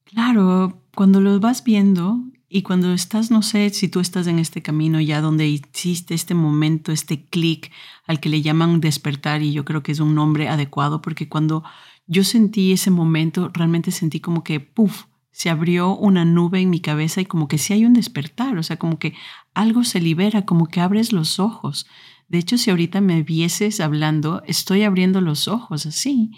claro, 0.04 0.82
cuando 0.94 1.20
lo 1.20 1.40
vas 1.40 1.64
viendo, 1.64 2.22
y 2.50 2.62
cuando 2.62 2.92
estás, 2.94 3.30
no 3.30 3.42
sé 3.42 3.68
si 3.70 3.88
tú 3.88 4.00
estás 4.00 4.26
en 4.26 4.38
este 4.38 4.62
camino 4.62 5.00
ya 5.00 5.20
donde 5.20 5.46
hiciste 5.46 6.14
este 6.14 6.34
momento, 6.34 6.92
este 6.92 7.26
clic 7.26 7.70
al 8.06 8.20
que 8.20 8.30
le 8.30 8.40
llaman 8.40 8.80
despertar 8.80 9.42
y 9.42 9.52
yo 9.52 9.66
creo 9.66 9.82
que 9.82 9.92
es 9.92 10.00
un 10.00 10.14
nombre 10.14 10.48
adecuado 10.48 11.02
porque 11.02 11.28
cuando 11.28 11.62
yo 12.06 12.24
sentí 12.24 12.72
ese 12.72 12.90
momento, 12.90 13.50
realmente 13.52 13.90
sentí 13.90 14.20
como 14.20 14.44
que, 14.44 14.60
puff, 14.60 15.04
se 15.30 15.50
abrió 15.50 15.96
una 15.96 16.24
nube 16.24 16.60
en 16.60 16.70
mi 16.70 16.80
cabeza 16.80 17.20
y 17.20 17.26
como 17.26 17.48
que 17.48 17.58
sí 17.58 17.72
hay 17.72 17.84
un 17.84 17.92
despertar, 17.92 18.58
o 18.58 18.62
sea, 18.62 18.76
como 18.76 18.98
que 18.98 19.14
algo 19.54 19.84
se 19.84 20.00
libera, 20.00 20.44
como 20.44 20.66
que 20.66 20.80
abres 20.80 21.12
los 21.12 21.38
ojos. 21.38 21.86
De 22.28 22.38
hecho, 22.38 22.58
si 22.58 22.70
ahorita 22.70 23.00
me 23.00 23.22
vieses 23.22 23.80
hablando, 23.80 24.42
estoy 24.46 24.82
abriendo 24.82 25.20
los 25.20 25.48
ojos 25.48 25.86
así 25.86 26.32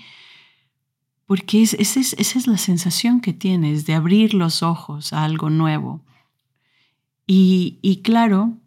porque 1.30 1.62
esa 1.62 2.00
es 2.00 2.46
la 2.48 2.58
sensación 2.58 3.20
que 3.20 3.32
tienes 3.32 3.86
de 3.86 3.94
abrir 3.94 4.34
los 4.34 4.64
ojos 4.64 5.12
a 5.12 5.22
algo 5.22 5.48
nuevo. 5.48 6.04
Y, 7.24 7.78
y 7.82 8.02
claro, 8.02 8.58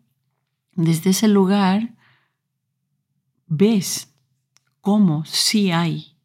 desde 0.72 1.10
ese 1.10 1.27
lugar 1.27 1.94
ves 3.48 4.15
cómo 4.80 5.25
sí 5.25 5.72
hay, 5.72 6.15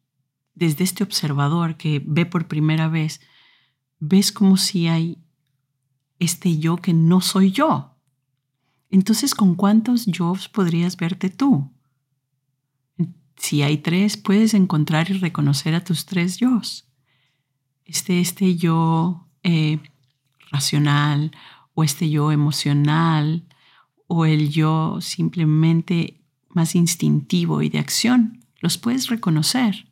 desde 0.55 0.85
este 0.85 1.03
observador 1.03 1.75
que 1.75 2.01
ve 2.05 2.25
por 2.25 2.47
primera 2.47 2.87
vez, 2.87 3.19
ves 3.99 4.31
cómo 4.31 4.57
sí 4.57 4.87
hay 4.87 5.17
este 6.19 6.57
yo 6.57 6.77
que 6.77 6.93
no 6.93 7.21
soy 7.21 7.51
yo. 7.51 7.95
Entonces, 8.89 9.35
¿con 9.35 9.55
cuántos 9.55 10.05
yo 10.05 10.33
podrías 10.53 10.97
verte 10.97 11.29
tú? 11.29 11.71
Si 13.37 13.61
hay 13.61 13.77
tres, 13.77 14.17
puedes 14.17 14.53
encontrar 14.53 15.09
y 15.09 15.13
reconocer 15.13 15.75
a 15.75 15.83
tus 15.83 16.05
tres 16.05 16.37
yo. 16.37 16.61
Este, 17.85 18.19
este 18.19 18.55
yo 18.55 19.27
eh, 19.43 19.79
racional 20.51 21.31
o 21.73 21.83
este 21.83 22.09
yo 22.09 22.31
emocional 22.31 23.47
o 24.07 24.25
el 24.25 24.49
yo 24.49 24.99
simplemente 25.01 26.21
más 26.49 26.75
instintivo 26.75 27.61
y 27.61 27.69
de 27.69 27.79
acción. 27.79 28.43
Los 28.59 28.77
puedes 28.77 29.07
reconocer. 29.07 29.88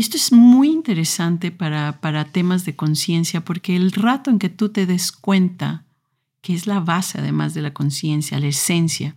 Esto 0.00 0.16
es 0.16 0.32
muy 0.32 0.70
interesante 0.70 1.50
para, 1.50 2.00
para 2.00 2.24
temas 2.24 2.64
de 2.64 2.74
conciencia 2.74 3.44
porque 3.44 3.76
el 3.76 3.92
rato 3.92 4.30
en 4.30 4.38
que 4.38 4.48
tú 4.48 4.70
te 4.70 4.86
des 4.86 5.12
cuenta, 5.12 5.84
que 6.40 6.54
es 6.54 6.66
la 6.66 6.80
base 6.80 7.18
además 7.18 7.52
de 7.52 7.60
la 7.60 7.74
conciencia, 7.74 8.40
la 8.40 8.46
esencia, 8.46 9.14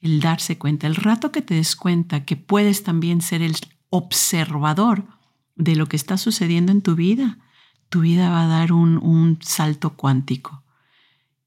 el 0.00 0.20
darse 0.20 0.58
cuenta, 0.58 0.86
el 0.86 0.94
rato 0.94 1.32
que 1.32 1.42
te 1.42 1.54
des 1.54 1.74
cuenta 1.74 2.24
que 2.24 2.36
puedes 2.36 2.84
también 2.84 3.20
ser 3.20 3.42
el 3.42 3.56
observador 3.90 5.08
de 5.56 5.74
lo 5.74 5.88
que 5.88 5.96
está 5.96 6.18
sucediendo 6.18 6.70
en 6.70 6.82
tu 6.82 6.94
vida, 6.94 7.40
tu 7.88 8.02
vida 8.02 8.30
va 8.30 8.44
a 8.44 8.46
dar 8.46 8.72
un, 8.72 8.98
un 8.98 9.40
salto 9.42 9.96
cuántico. 9.96 10.62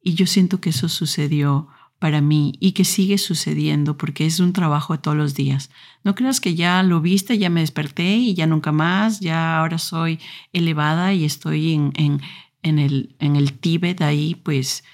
Y 0.03 0.15
yo 0.15 0.25
siento 0.25 0.59
que 0.59 0.71
eso 0.71 0.89
sucedió 0.89 1.69
para 1.99 2.21
mí 2.21 2.53
y 2.59 2.71
que 2.71 2.85
sigue 2.85 3.17
sucediendo 3.17 3.97
porque 3.97 4.25
es 4.25 4.39
un 4.39 4.53
trabajo 4.53 4.93
de 4.93 4.99
todos 4.99 5.17
los 5.17 5.35
días. 5.35 5.69
No 6.03 6.15
creas 6.15 6.39
que 6.39 6.55
ya 6.55 6.81
lo 6.81 7.01
viste, 7.01 7.37
ya 7.37 7.49
me 7.49 7.59
desperté 7.59 8.15
y 8.15 8.33
ya 8.33 8.47
nunca 8.47 8.71
más, 8.71 9.19
ya 9.19 9.59
ahora 9.59 9.77
soy 9.77 10.19
elevada 10.53 11.13
y 11.13 11.25
estoy 11.25 11.73
en, 11.73 11.91
en, 11.95 12.21
en, 12.63 12.79
el, 12.79 13.15
en 13.19 13.35
el 13.35 13.53
Tíbet 13.53 14.01
ahí, 14.01 14.35
pues 14.35 14.85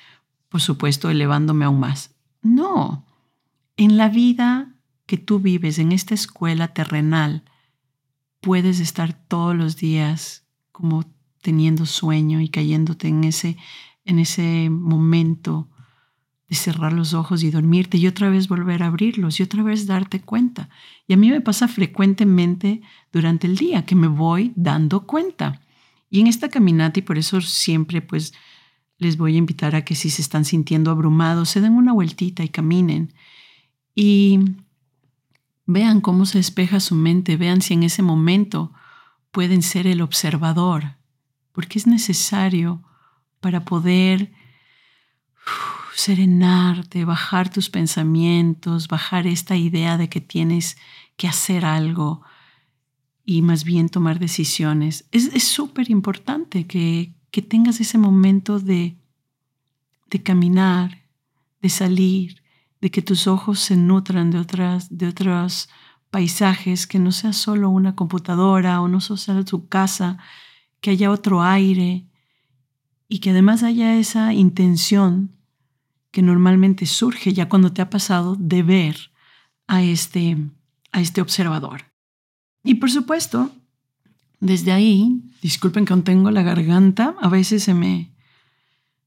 por 0.49 0.61
supuesto 0.61 1.09
elevándome 1.09 1.65
aún 1.65 1.79
más. 1.79 2.15
No, 2.41 3.05
en 3.77 3.97
la 3.97 4.09
vida 4.09 4.73
que 5.05 5.17
tú 5.17 5.39
vives, 5.39 5.77
en 5.77 5.91
esta 5.91 6.15
escuela 6.15 6.69
terrenal, 6.69 7.43
puedes 8.41 8.79
estar 8.79 9.13
todos 9.13 9.55
los 9.55 9.77
días 9.77 10.43
como 10.71 11.05
teniendo 11.41 11.85
sueño 11.85 12.41
y 12.41 12.49
cayéndote 12.49 13.07
en 13.07 13.23
ese, 13.23 13.57
en 14.05 14.17
ese 14.17 14.69
momento 14.71 15.69
de 16.49 16.55
cerrar 16.55 16.93
los 16.93 17.13
ojos 17.13 17.43
y 17.43 17.49
dormirte 17.49 17.97
y 17.97 18.07
otra 18.07 18.29
vez 18.29 18.47
volver 18.47 18.83
a 18.83 18.87
abrirlos 18.87 19.39
y 19.39 19.43
otra 19.43 19.63
vez 19.63 19.87
darte 19.87 20.21
cuenta. 20.21 20.69
Y 21.07 21.13
a 21.13 21.17
mí 21.17 21.29
me 21.29 21.41
pasa 21.41 21.67
frecuentemente 21.67 22.81
durante 23.11 23.47
el 23.47 23.57
día 23.57 23.85
que 23.85 23.95
me 23.95 24.07
voy 24.07 24.53
dando 24.55 25.07
cuenta. 25.07 25.61
Y 26.09 26.21
en 26.21 26.27
esta 26.27 26.49
caminata, 26.49 26.99
y 26.99 27.01
por 27.01 27.17
eso 27.17 27.41
siempre 27.41 28.01
pues 28.01 28.33
les 28.97 29.17
voy 29.17 29.35
a 29.35 29.39
invitar 29.39 29.75
a 29.75 29.83
que 29.83 29.95
si 29.95 30.09
se 30.09 30.21
están 30.21 30.45
sintiendo 30.45 30.91
abrumados, 30.91 31.49
se 31.49 31.61
den 31.61 31.73
una 31.73 31.93
vueltita 31.93 32.43
y 32.43 32.49
caminen. 32.49 33.13
Y 33.95 34.39
vean 35.65 35.99
cómo 35.99 36.25
se 36.25 36.37
despeja 36.37 36.79
su 36.79 36.95
mente, 36.95 37.37
vean 37.37 37.61
si 37.61 37.73
en 37.73 37.83
ese 37.83 38.03
momento 38.03 38.71
pueden 39.31 39.61
ser 39.61 39.87
el 39.87 40.01
observador, 40.01 40.95
porque 41.51 41.79
es 41.79 41.87
necesario 41.87 42.83
para 43.41 43.65
poder 43.65 44.31
serenarte, 45.95 47.05
bajar 47.05 47.49
tus 47.49 47.69
pensamientos, 47.69 48.87
bajar 48.87 49.27
esta 49.27 49.55
idea 49.55 49.97
de 49.97 50.09
que 50.09 50.19
tienes 50.19 50.77
que 51.15 51.27
hacer 51.27 51.63
algo 51.63 52.21
y 53.23 53.41
más 53.41 53.63
bien 53.63 53.89
tomar 53.89 54.19
decisiones. 54.19 55.07
Es 55.11 55.43
súper 55.43 55.89
importante 55.89 56.67
que, 56.67 57.13
que, 57.31 57.41
tengas 57.41 57.79
ese 57.79 57.97
momento 57.97 58.59
de, 58.59 58.97
de 60.09 60.21
caminar, 60.21 61.07
de 61.61 61.69
salir, 61.69 62.43
de 62.81 62.91
que 62.91 63.01
tus 63.01 63.25
ojos 63.25 63.59
se 63.59 63.77
nutran 63.77 64.31
de, 64.31 64.39
otras, 64.39 64.95
de 64.95 65.07
otros 65.07 65.69
paisajes, 66.11 66.87
que 66.87 66.99
no 66.99 67.11
sea 67.11 67.33
solo 67.33 67.69
una 67.69 67.95
computadora 67.95 68.81
o 68.81 68.87
no 68.87 68.99
solo 68.99 69.45
tu 69.45 69.67
casa, 69.69 70.17
que 70.81 70.91
haya 70.91 71.09
otro 71.09 71.41
aire 71.41 72.05
y 73.07 73.19
que 73.19 73.31
además 73.31 73.63
haya 73.63 73.97
esa 73.97 74.33
intención 74.33 75.35
que 76.15 76.21
normalmente 76.21 76.85
surge 76.85 77.33
ya 77.33 77.49
cuando 77.49 77.73
te 77.73 77.81
ha 77.81 77.89
pasado 77.89 78.37
de 78.39 78.63
ver 78.63 79.11
a 79.67 79.83
este, 79.83 80.37
a 80.93 81.01
este 81.01 81.19
observador. 81.19 81.91
Y 82.63 82.75
por 82.75 82.89
supuesto, 82.89 83.51
desde 84.39 84.71
ahí, 84.71 85.21
disculpen 85.41 85.83
que 85.83 85.91
aún 85.91 86.05
tengo 86.05 86.31
la 86.31 86.41
garganta, 86.41 87.15
a 87.19 87.27
veces 87.27 87.63
se 87.63 87.73
me, 87.73 88.13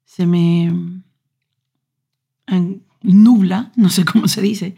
se 0.05 0.27
me 0.27 0.71
nubla, 3.01 3.73
no 3.75 3.88
sé 3.88 4.05
cómo 4.05 4.29
se 4.29 4.42
dice, 4.42 4.77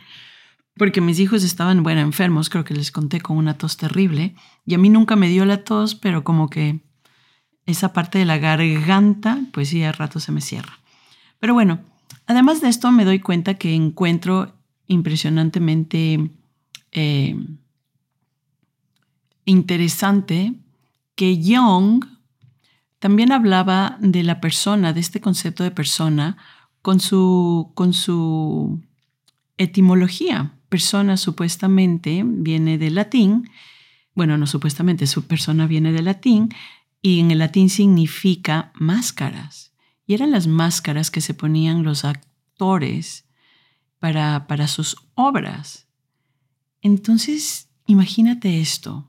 porque 0.77 1.01
mis 1.01 1.19
hijos 1.19 1.43
estaban, 1.43 1.83
bueno, 1.83 2.01
enfermos, 2.01 2.49
creo 2.49 2.63
que 2.63 2.75
les 2.75 2.93
conté 2.93 3.21
con 3.21 3.39
una 3.39 3.59
tos 3.59 3.77
terrible, 3.77 4.37
y 4.65 4.75
a 4.75 4.79
mí 4.79 4.89
nunca 4.89 5.17
me 5.17 5.29
dio 5.29 5.45
la 5.47 5.65
tos, 5.65 5.97
pero 5.97 6.23
como 6.23 6.49
que 6.49 6.79
esa 7.67 7.93
parte 7.93 8.19
de 8.21 8.25
la 8.25 8.39
garganta, 8.39 9.41
pues 9.53 9.71
sí, 9.71 9.83
a 9.83 9.91
rato 9.91 10.21
se 10.21 10.31
me 10.31 10.41
cierra. 10.41 10.79
Pero 11.41 11.55
bueno, 11.55 11.81
Además 12.27 12.61
de 12.61 12.69
esto, 12.69 12.91
me 12.93 13.05
doy 13.05 13.21
cuenta 13.21 13.55
que 13.55 13.75
encuentro 13.75 14.55
impresionantemente 14.87 16.31
eh, 16.93 17.37
interesante 19.45 20.55
que 21.15 21.41
Jung 21.45 22.05
también 22.99 23.33
hablaba 23.33 23.97
de 24.01 24.23
la 24.23 24.41
persona, 24.41 24.93
de 24.93 25.01
este 25.01 25.21
concepto 25.21 25.65
de 25.65 25.71
persona, 25.71 26.37
con 26.83 27.01
su, 27.01 27.73
con 27.75 27.93
su 27.93 28.81
etimología. 29.59 30.55
Persona 30.69 31.17
supuestamente 31.17 32.23
viene 32.25 32.79
del 32.79 32.95
latín, 32.95 33.51
bueno, 34.15 34.37
no 34.39 34.47
supuestamente, 34.47 35.07
su 35.07 35.27
persona 35.27 35.67
viene 35.67 35.93
del 35.93 36.05
latín 36.05 36.51
y 37.01 37.21
en 37.21 37.31
el 37.31 37.39
latín 37.39 37.71
significa 37.71 38.73
máscaras. 38.75 39.70
Y 40.11 40.15
eran 40.15 40.33
las 40.33 40.49
máscaras 40.49 41.09
que 41.09 41.21
se 41.21 41.35
ponían 41.35 41.85
los 41.85 42.05
actores 42.05 43.27
para, 44.01 44.49
para 44.49 44.67
sus 44.67 44.97
obras. 45.15 45.87
Entonces, 46.83 47.69
imagínate 47.87 48.61
esto. 48.61 49.09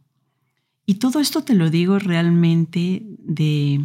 Y 0.85 0.99
todo 0.99 1.19
esto 1.19 1.43
te 1.43 1.55
lo 1.55 1.71
digo 1.71 1.97
realmente 1.97 3.01
de, 3.17 3.83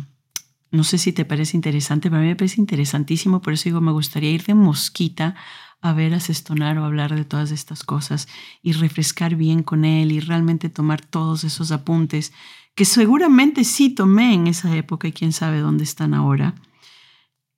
no 0.71 0.85
sé 0.85 0.99
si 0.99 1.11
te 1.15 1.25
parece 1.25 1.57
interesante, 1.57 2.11
pero 2.11 2.19
a 2.19 2.23
mí 2.23 2.29
me 2.29 2.37
parece 2.37 2.61
interesantísimo, 2.61 3.41
por 3.41 3.55
eso 3.55 3.65
digo, 3.71 3.81
me 3.81 3.93
gustaría 3.93 4.33
ir 4.33 4.45
de 4.45 4.53
mosquita 4.53 5.37
a 5.81 5.95
ver 5.95 6.13
a 6.13 6.21
Sestonar 6.21 6.77
o 6.77 6.85
hablar 6.85 7.15
de 7.15 7.25
todas 7.25 7.51
estas 7.51 7.83
cosas 7.83 8.29
y 8.63 8.73
refrescar 8.73 9.37
bien 9.37 9.63
con 9.63 9.87
él 9.87 10.13
y 10.13 10.21
realmente 10.21 10.69
tomar 10.69 11.01
todos 11.01 11.45
esos 11.45 11.73
apuntes 11.73 12.35
que 12.75 12.85
seguramente 12.85 13.65
sí 13.65 13.89
tomé 13.89 14.35
en 14.35 14.49
esa 14.49 14.77
época 14.77 15.09
y 15.09 15.13
quién 15.13 15.33
sabe 15.33 15.61
dónde 15.61 15.85
están 15.85 16.13
ahora. 16.13 16.55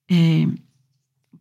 Eh, 0.09 0.49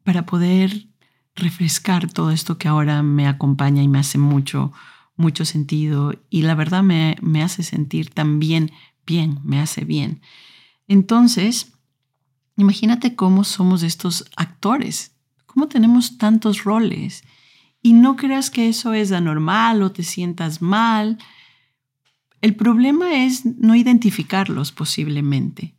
para 0.04 0.26
poder 0.26 0.88
refrescar 1.36 2.12
todo 2.12 2.32
esto 2.32 2.58
que 2.58 2.68
ahora 2.68 3.04
me 3.04 3.28
acompaña 3.28 3.84
y 3.84 3.88
me 3.88 4.00
hace 4.00 4.18
mucho, 4.18 4.72
mucho 5.16 5.46
sentido 5.46 6.14
y 6.30 6.44
la 6.44 6.56
verdad 6.56 6.84
me, 6.84 7.18
me 7.22 7.44
hace 7.44 7.64
sentir 7.64 8.10
también 8.10 8.72
bien, 9.06 9.40
me 9.44 9.60
hace 9.60 9.86
bien. 9.86 10.22
Entonces, 10.88 11.74
imagínate 12.56 13.16
cómo 13.16 13.44
somos 13.44 13.84
estos 13.84 14.26
actores, 14.36 15.12
cómo 15.46 15.68
tenemos 15.68 16.18
tantos 16.18 16.64
roles 16.64 17.24
y 17.82 17.94
no 17.94 18.16
creas 18.16 18.50
que 18.50 18.68
eso 18.68 18.94
es 18.94 19.12
anormal 19.12 19.82
o 19.84 19.92
te 19.92 20.04
sientas 20.04 20.62
mal. 20.62 21.18
El 22.42 22.56
problema 22.56 23.24
es 23.24 23.46
no 23.46 23.76
identificarlos 23.76 24.72
posiblemente, 24.72 25.76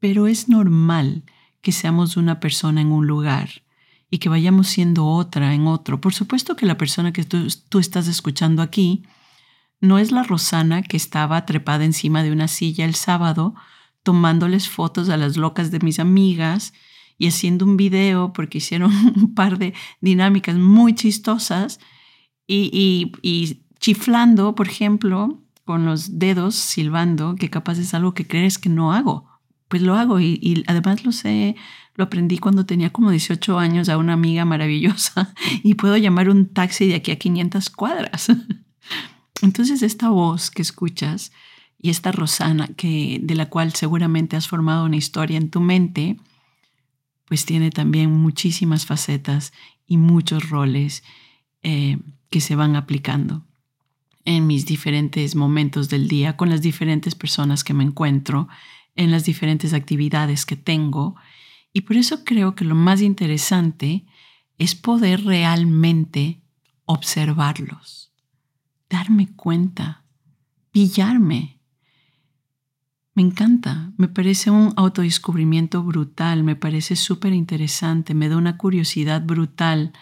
pero 0.00 0.26
es 0.26 0.48
normal 0.48 1.24
que 1.64 1.72
seamos 1.72 2.16
una 2.16 2.38
persona 2.38 2.82
en 2.82 2.92
un 2.92 3.08
lugar 3.08 3.64
y 4.10 4.18
que 4.18 4.28
vayamos 4.28 4.68
siendo 4.68 5.06
otra 5.06 5.54
en 5.54 5.66
otro. 5.66 6.00
Por 6.00 6.14
supuesto 6.14 6.54
que 6.54 6.66
la 6.66 6.76
persona 6.76 7.12
que 7.12 7.24
tú, 7.24 7.78
estás 7.80 8.06
escuchando 8.06 8.62
aquí 8.62 9.02
no 9.80 9.98
es 9.98 10.12
la 10.12 10.22
Rosana 10.22 10.82
que 10.82 10.96
estaba 10.96 11.46
trepada 11.46 11.84
encima 11.84 12.22
de 12.22 12.30
una 12.30 12.46
silla 12.46 12.84
el 12.84 12.94
sábado 12.94 13.54
tomándoles 14.04 14.68
fotos 14.68 15.08
a 15.08 15.16
las 15.16 15.36
locas 15.36 15.70
de 15.70 15.80
mis 15.80 15.98
amigas 15.98 16.74
y 17.16 17.28
haciendo 17.28 17.64
un 17.64 17.78
video 17.78 18.32
porque 18.34 18.58
hicieron 18.58 18.92
un 19.16 19.34
par 19.34 19.58
de 19.58 19.72
dinámicas 20.00 20.56
muy 20.56 20.94
chistosas 20.94 21.80
y, 22.46 23.10
y 23.22 23.62
chiflando, 23.80 24.54
por 24.54 24.68
ejemplo, 24.68 25.42
con 25.64 25.86
los 25.86 26.18
dedos 26.18 26.56
silbando, 26.56 27.36
que 27.36 27.48
capaz 27.48 27.78
es 27.78 27.94
algo 27.94 28.12
que 28.12 28.26
crees 28.26 28.58
que 28.58 28.68
no 28.68 28.92
hago 28.92 29.33
pues 29.68 29.82
lo 29.82 29.94
hago 29.94 30.20
y, 30.20 30.64
además 30.66 31.04
lo 31.04 31.12
sé, 31.12 31.56
lo 31.94 32.04
aprendí 32.04 32.38
cuando 32.38 32.66
tenía 32.66 32.90
como 32.90 33.10
18 33.10 33.58
años 33.58 33.88
a 33.88 33.98
una 33.98 34.12
amiga 34.12 34.44
maravillosa 34.44 35.34
y 35.62 35.74
puedo 35.74 35.96
llamar 35.96 36.28
un 36.28 36.46
taxi 36.46 36.86
de 36.86 36.96
aquí 36.96 37.10
a 37.10 37.18
500 37.18 37.70
cuadras. 37.70 38.28
Entonces 39.42 39.82
esta 39.82 40.08
voz 40.08 40.50
que 40.50 40.62
escuchas 40.62 41.32
y 41.80 41.90
esta 41.90 42.12
Rosana 42.12 42.68
que 42.68 43.20
de 43.22 43.34
la 43.34 43.50
cual 43.50 43.74
seguramente 43.74 44.36
has 44.36 44.48
formado 44.48 44.84
una 44.84 44.96
historia 44.96 45.36
en 45.36 45.50
tu 45.50 45.60
mente, 45.60 46.16
pues 47.26 47.44
tiene 47.44 47.70
también 47.70 48.12
muchísimas 48.12 48.86
facetas 48.86 49.52
y 49.86 49.96
muchos 49.98 50.48
roles 50.48 51.02
eh, 51.62 51.98
que 52.30 52.40
se 52.40 52.56
van 52.56 52.76
aplicando 52.76 53.44
en 54.24 54.46
mis 54.46 54.66
diferentes 54.66 55.36
momentos 55.36 55.88
del 55.88 56.08
día, 56.08 56.36
con 56.36 56.48
las 56.48 56.62
diferentes 56.62 57.14
personas 57.14 57.62
que 57.62 57.74
me 57.74 57.84
encuentro, 57.84 58.48
en 58.96 59.10
las 59.10 59.24
diferentes 59.24 59.72
actividades 59.72 60.46
que 60.46 60.56
tengo. 60.56 61.16
Y 61.72 61.82
por 61.82 61.96
eso 61.96 62.24
creo 62.24 62.54
que 62.54 62.64
lo 62.64 62.74
más 62.74 63.00
interesante 63.00 64.06
es 64.58 64.74
poder 64.74 65.24
realmente 65.24 66.42
observarlos, 66.84 68.12
darme 68.88 69.34
cuenta, 69.34 70.04
pillarme. 70.70 71.60
Me 73.14 73.22
encanta, 73.22 73.92
me 73.96 74.08
parece 74.08 74.50
un 74.50 74.72
autodescubrimiento 74.76 75.82
brutal, 75.82 76.42
me 76.42 76.56
parece 76.56 76.96
súper 76.96 77.32
interesante, 77.32 78.14
me 78.14 78.28
da 78.28 78.36
una 78.36 78.56
curiosidad 78.56 79.22
brutal 79.24 79.92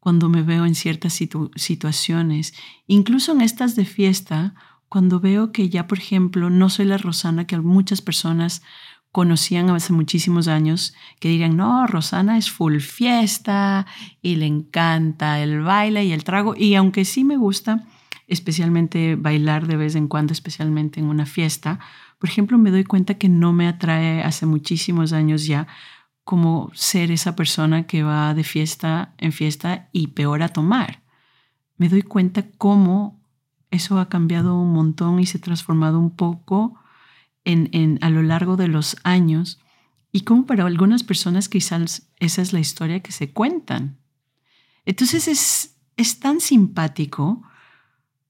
cuando 0.00 0.28
me 0.28 0.42
veo 0.42 0.66
en 0.66 0.74
ciertas 0.74 1.18
situaciones, 1.56 2.54
incluso 2.86 3.32
en 3.32 3.40
estas 3.40 3.74
de 3.74 3.84
fiesta, 3.84 4.54
cuando 4.88 5.20
veo 5.20 5.52
que 5.52 5.68
ya, 5.68 5.86
por 5.86 5.98
ejemplo, 5.98 6.50
no 6.50 6.68
soy 6.68 6.86
la 6.86 6.98
Rosana 6.98 7.46
que 7.46 7.58
muchas 7.58 8.02
personas 8.02 8.62
conocían 9.12 9.70
hace 9.70 9.92
muchísimos 9.92 10.46
años, 10.46 10.94
que 11.20 11.28
dirían, 11.28 11.56
no, 11.56 11.86
Rosana 11.86 12.36
es 12.36 12.50
full 12.50 12.80
fiesta 12.80 13.86
y 14.20 14.36
le 14.36 14.46
encanta 14.46 15.40
el 15.40 15.62
baile 15.62 16.04
y 16.04 16.12
el 16.12 16.22
trago, 16.22 16.54
y 16.56 16.74
aunque 16.74 17.04
sí 17.04 17.24
me 17.24 17.36
gusta 17.36 17.86
especialmente 18.26 19.16
bailar 19.16 19.66
de 19.66 19.76
vez 19.76 19.94
en 19.94 20.08
cuando, 20.08 20.32
especialmente 20.32 21.00
en 21.00 21.06
una 21.06 21.26
fiesta, 21.26 21.78
por 22.18 22.28
ejemplo, 22.28 22.58
me 22.58 22.70
doy 22.70 22.84
cuenta 22.84 23.14
que 23.14 23.28
no 23.28 23.52
me 23.52 23.68
atrae 23.68 24.22
hace 24.22 24.46
muchísimos 24.46 25.12
años 25.12 25.46
ya 25.46 25.66
como 26.24 26.70
ser 26.74 27.10
esa 27.10 27.36
persona 27.36 27.86
que 27.86 28.02
va 28.02 28.34
de 28.34 28.42
fiesta 28.42 29.14
en 29.18 29.32
fiesta 29.32 29.88
y 29.92 30.08
peor 30.08 30.42
a 30.42 30.48
tomar. 30.48 31.02
Me 31.76 31.88
doy 31.88 32.02
cuenta 32.02 32.44
cómo 32.58 33.15
eso 33.76 33.98
ha 33.98 34.08
cambiado 34.08 34.58
un 34.58 34.72
montón 34.72 35.20
y 35.20 35.26
se 35.26 35.38
ha 35.38 35.40
transformado 35.40 35.98
un 35.98 36.10
poco 36.10 36.78
en, 37.44 37.98
a 38.02 38.10
lo 38.10 38.22
largo 38.22 38.56
de 38.56 38.68
los 38.68 38.96
años 39.04 39.60
y 40.10 40.22
cómo 40.22 40.46
para 40.46 40.66
algunas 40.66 41.04
personas 41.04 41.48
quizás 41.48 42.08
esa 42.18 42.42
es 42.42 42.52
la 42.52 42.60
historia 42.60 43.00
que 43.00 43.12
se 43.12 43.32
cuentan. 43.32 43.98
Entonces 44.84 45.28
es, 45.28 45.76
es 45.96 46.18
tan 46.18 46.40
simpático 46.40 47.42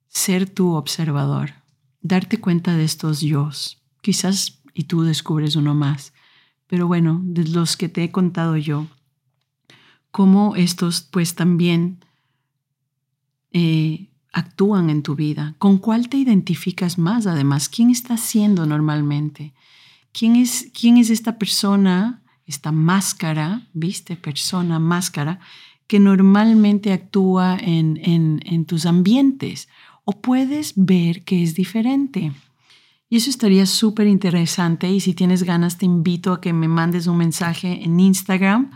ser 0.08 0.48
tu 0.48 0.74
observador, 0.74 1.54
darte 2.02 2.38
cuenta 2.38 2.76
de 2.76 2.84
estos 2.84 3.20
yo. 3.22 3.50
Quizás 4.02 4.60
y 4.74 4.84
tú 4.84 5.02
descubres 5.02 5.56
uno 5.56 5.74
más 5.74 6.12
pero 6.66 6.86
bueno, 6.86 7.20
de 7.22 7.44
los 7.44 7.76
que 7.76 7.88
te 7.88 8.02
he 8.02 8.10
contado 8.10 8.56
yo, 8.56 8.86
cómo 10.10 10.56
estos 10.56 11.02
pues 11.02 11.34
también 11.34 12.04
eh, 13.52 14.08
actúan 14.36 14.90
en 14.90 15.02
tu 15.02 15.14
vida, 15.14 15.54
con 15.56 15.78
cuál 15.78 16.10
te 16.10 16.18
identificas 16.18 16.98
más 16.98 17.26
además, 17.26 17.70
quién 17.70 17.88
está 17.88 18.18
siendo 18.18 18.66
normalmente, 18.66 19.54
quién 20.12 20.36
es, 20.36 20.70
quién 20.78 20.98
es 20.98 21.08
esta 21.08 21.38
persona, 21.38 22.22
esta 22.44 22.70
máscara, 22.70 23.66
viste, 23.72 24.14
persona, 24.14 24.78
máscara, 24.78 25.40
que 25.86 26.00
normalmente 26.00 26.92
actúa 26.92 27.56
en, 27.56 27.98
en, 28.02 28.42
en 28.44 28.66
tus 28.66 28.84
ambientes 28.84 29.68
o 30.04 30.12
puedes 30.12 30.74
ver 30.76 31.24
que 31.24 31.42
es 31.42 31.54
diferente. 31.54 32.32
Y 33.08 33.16
eso 33.16 33.30
estaría 33.30 33.64
súper 33.64 34.06
interesante 34.06 34.90
y 34.90 35.00
si 35.00 35.14
tienes 35.14 35.44
ganas 35.44 35.78
te 35.78 35.86
invito 35.86 36.34
a 36.34 36.42
que 36.42 36.52
me 36.52 36.68
mandes 36.68 37.06
un 37.06 37.16
mensaje 37.16 37.82
en 37.84 37.98
Instagram, 37.98 38.70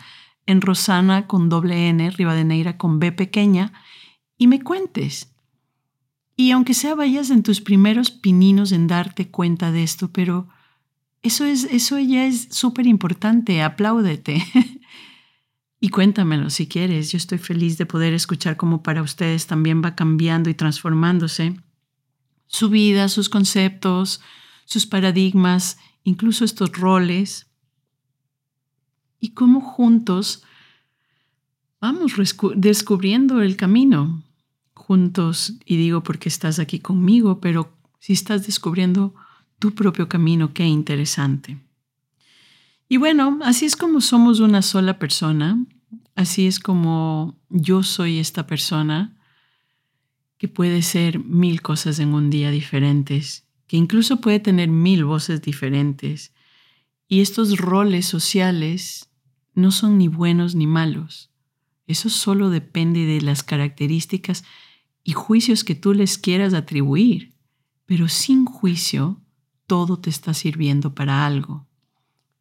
en 0.46 0.62
Rosana 0.62 1.26
con 1.26 1.50
doble 1.50 1.90
N, 1.90 2.10
Rivadeneira 2.12 2.78
con 2.78 2.98
B 2.98 3.12
pequeña, 3.12 3.74
y 4.38 4.46
me 4.46 4.62
cuentes. 4.62 5.29
Y 6.40 6.52
aunque 6.52 6.72
sea 6.72 6.94
vayas 6.94 7.28
en 7.28 7.42
tus 7.42 7.60
primeros 7.60 8.10
pininos 8.10 8.72
en 8.72 8.86
darte 8.86 9.28
cuenta 9.28 9.72
de 9.72 9.82
esto, 9.82 10.10
pero 10.10 10.48
eso, 11.20 11.44
es, 11.44 11.64
eso 11.64 11.98
ya 11.98 12.24
es 12.24 12.48
súper 12.50 12.86
importante, 12.86 13.62
apláudete. 13.62 14.42
y 15.80 15.90
cuéntamelo 15.90 16.48
si 16.48 16.66
quieres, 16.66 17.12
yo 17.12 17.18
estoy 17.18 17.36
feliz 17.36 17.76
de 17.76 17.84
poder 17.84 18.14
escuchar 18.14 18.56
cómo 18.56 18.82
para 18.82 19.02
ustedes 19.02 19.46
también 19.48 19.82
va 19.84 19.94
cambiando 19.94 20.48
y 20.48 20.54
transformándose 20.54 21.60
su 22.46 22.70
vida, 22.70 23.10
sus 23.10 23.28
conceptos, 23.28 24.22
sus 24.64 24.86
paradigmas, 24.86 25.76
incluso 26.04 26.46
estos 26.46 26.72
roles, 26.72 27.50
y 29.18 29.34
cómo 29.34 29.60
juntos 29.60 30.42
vamos 31.82 32.14
descubriendo 32.56 33.42
el 33.42 33.58
camino, 33.58 34.24
juntos, 34.90 35.52
y 35.64 35.76
digo 35.76 36.02
porque 36.02 36.28
estás 36.28 36.58
aquí 36.58 36.80
conmigo, 36.80 37.38
pero 37.40 37.72
si 38.00 38.12
estás 38.12 38.44
descubriendo 38.44 39.14
tu 39.60 39.72
propio 39.72 40.08
camino, 40.08 40.52
qué 40.52 40.66
interesante. 40.66 41.58
Y 42.88 42.96
bueno, 42.96 43.38
así 43.44 43.66
es 43.66 43.76
como 43.76 44.00
somos 44.00 44.40
una 44.40 44.62
sola 44.62 44.98
persona, 44.98 45.64
así 46.16 46.48
es 46.48 46.58
como 46.58 47.38
yo 47.50 47.84
soy 47.84 48.18
esta 48.18 48.48
persona 48.48 49.16
que 50.38 50.48
puede 50.48 50.82
ser 50.82 51.20
mil 51.20 51.62
cosas 51.62 52.00
en 52.00 52.12
un 52.12 52.28
día 52.28 52.50
diferentes, 52.50 53.46
que 53.68 53.76
incluso 53.76 54.20
puede 54.20 54.40
tener 54.40 54.70
mil 54.70 55.04
voces 55.04 55.40
diferentes. 55.40 56.32
Y 57.06 57.20
estos 57.20 57.58
roles 57.58 58.06
sociales 58.06 59.08
no 59.54 59.70
son 59.70 59.98
ni 59.98 60.08
buenos 60.08 60.56
ni 60.56 60.66
malos. 60.66 61.30
Eso 61.86 62.08
solo 62.08 62.50
depende 62.50 63.04
de 63.04 63.20
las 63.20 63.44
características 63.44 64.42
y 65.02 65.12
juicios 65.12 65.64
que 65.64 65.74
tú 65.74 65.94
les 65.94 66.18
quieras 66.18 66.54
atribuir. 66.54 67.34
Pero 67.86 68.08
sin 68.08 68.44
juicio, 68.44 69.20
todo 69.66 69.98
te 69.98 70.10
está 70.10 70.34
sirviendo 70.34 70.94
para 70.94 71.26
algo. 71.26 71.66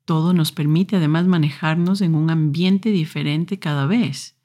Todo 0.05 0.33
nos 0.33 0.51
permite 0.51 0.95
además 0.95 1.27
manejarnos 1.27 2.01
en 2.01 2.15
un 2.15 2.29
ambiente 2.29 2.91
diferente 2.91 3.59
cada 3.59 3.85
vez. 3.85 4.35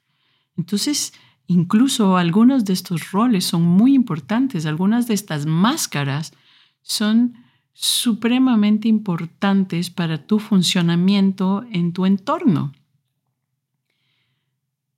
Entonces, 0.57 1.13
Incluso 1.47 2.17
algunos 2.17 2.65
de 2.65 2.73
estos 2.73 3.11
roles 3.11 3.45
son 3.45 3.61
muy 3.61 3.93
importantes, 3.93 4.65
algunas 4.65 5.07
de 5.07 5.13
estas 5.13 5.45
máscaras 5.45 6.33
son 6.81 7.35
supremamente 7.73 8.87
importantes 8.87 9.89
para 9.89 10.25
tu 10.25 10.39
funcionamiento 10.39 11.63
en 11.71 11.93
tu 11.93 12.05
entorno. 12.05 12.73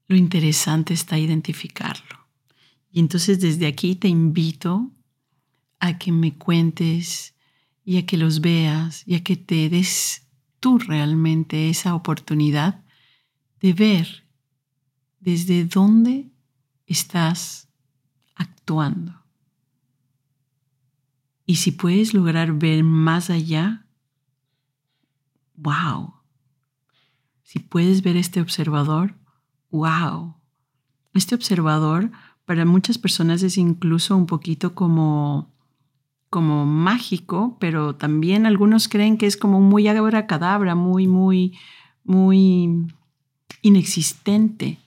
Lo 0.08 0.16
interesante 0.16 0.94
está 0.94 1.18
identificarlo. 1.18 2.17
Y 2.98 3.00
entonces 3.00 3.40
desde 3.40 3.68
aquí 3.68 3.96
te 3.96 4.08
invito 4.08 4.92
a 5.78 6.00
que 6.00 6.12
me 6.12 6.36
cuentes 6.36 7.36
y 7.86 7.98
a 7.98 8.08
que 8.08 8.18
los 8.18 8.42
veas 8.42 9.04
y 9.08 9.14
a 9.14 9.24
que 9.24 9.36
te 9.36 9.70
des 9.70 10.26
tú 10.60 10.80
realmente 10.80 11.70
esa 11.70 11.94
oportunidad 11.94 12.84
de 13.60 13.74
ver 13.74 14.28
desde 15.20 15.64
dónde 15.66 16.32
estás 16.88 17.70
actuando. 18.34 19.14
Y 21.46 21.58
si 21.58 21.74
puedes 21.74 22.16
lograr 22.16 22.52
ver 22.54 22.84
más 22.84 23.30
allá, 23.30 23.86
wow. 25.56 26.16
Si 27.44 27.60
puedes 27.60 28.02
ver 28.02 28.18
este 28.18 28.42
observador, 28.42 29.14
wow. 29.70 30.36
Este 31.14 31.36
observador 31.36 32.10
para 32.48 32.64
muchas 32.64 32.98
personas 32.98 33.44
es 33.44 33.58
incluso 33.58 34.16
un 34.16 34.26
poquito 34.26 34.74
como 34.74 35.52
como 36.30 36.66
mágico, 36.66 37.58
pero 37.60 37.96
también 37.96 38.46
algunos 38.46 38.88
creen 38.88 39.18
que 39.18 39.28
es 39.28 39.38
como 39.38 39.62
muy 39.62 39.86
cadabra, 40.28 40.76
muy, 40.76 41.08
muy, 41.08 41.58
muy 42.04 42.88
inexistente. 43.62 44.80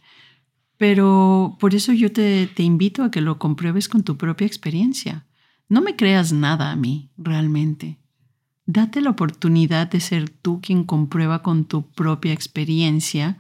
Pero 0.77 1.57
por 1.61 1.75
eso 1.75 1.93
yo 1.93 2.13
te, 2.13 2.47
te 2.47 2.63
invito 2.63 3.05
a 3.05 3.11
que 3.11 3.21
lo 3.21 3.39
compruebes 3.39 3.89
con 3.89 4.05
tu 4.05 4.17
propia 4.17 4.47
experiencia. 4.47 5.27
No 5.69 5.83
me 5.83 5.97
creas 5.97 6.33
nada 6.33 6.71
a 6.71 6.77
mí, 6.77 7.11
realmente. 7.17 7.99
Date 8.67 9.01
la 9.01 9.11
oportunidad 9.11 9.91
de 9.91 10.01
ser 10.01 10.31
tú 10.31 10.61
quien 10.63 10.85
comprueba 10.85 11.43
con 11.43 11.65
tu 11.65 11.83
propia 11.91 12.33
experiencia 12.33 13.39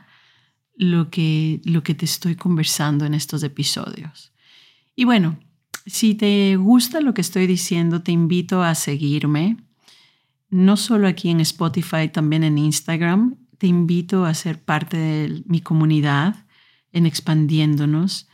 lo 0.80 1.10
que, 1.10 1.60
lo 1.64 1.82
que 1.82 1.94
te 1.94 2.06
estoy 2.06 2.36
conversando 2.36 3.04
en 3.04 3.12
estos 3.12 3.42
episodios. 3.42 4.32
Y 4.96 5.04
bueno, 5.04 5.38
si 5.84 6.14
te 6.14 6.56
gusta 6.56 7.02
lo 7.02 7.12
que 7.12 7.20
estoy 7.20 7.46
diciendo, 7.46 8.00
te 8.00 8.12
invito 8.12 8.62
a 8.62 8.74
seguirme, 8.74 9.58
no 10.48 10.78
solo 10.78 11.06
aquí 11.06 11.28
en 11.28 11.40
Spotify, 11.40 12.08
también 12.10 12.44
en 12.44 12.56
Instagram. 12.56 13.36
Te 13.58 13.66
invito 13.66 14.24
a 14.24 14.32
ser 14.32 14.64
parte 14.64 14.96
de 14.96 15.42
mi 15.44 15.60
comunidad 15.60 16.46
en 16.92 17.04
expandiéndonos, 17.04 18.26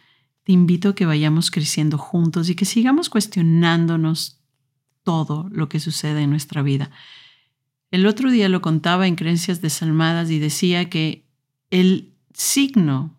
te 0.44 0.52
invito 0.52 0.90
a 0.90 0.94
que 0.94 1.04
vayamos 1.04 1.50
creciendo 1.50 1.98
juntos 1.98 2.48
y 2.48 2.54
que 2.54 2.64
sigamos 2.64 3.10
cuestionándonos 3.10 4.40
todo 5.02 5.48
lo 5.50 5.68
que 5.68 5.80
sucede 5.80 6.22
en 6.22 6.30
nuestra 6.30 6.62
vida. 6.62 6.92
El 7.90 8.06
otro 8.06 8.30
día 8.30 8.48
lo 8.48 8.62
contaba 8.62 9.08
en 9.08 9.16
Creencias 9.16 9.60
Desalmadas 9.60 10.30
y 10.30 10.38
decía 10.38 10.88
que 10.88 11.26
el 11.70 12.15
signo 12.36 13.18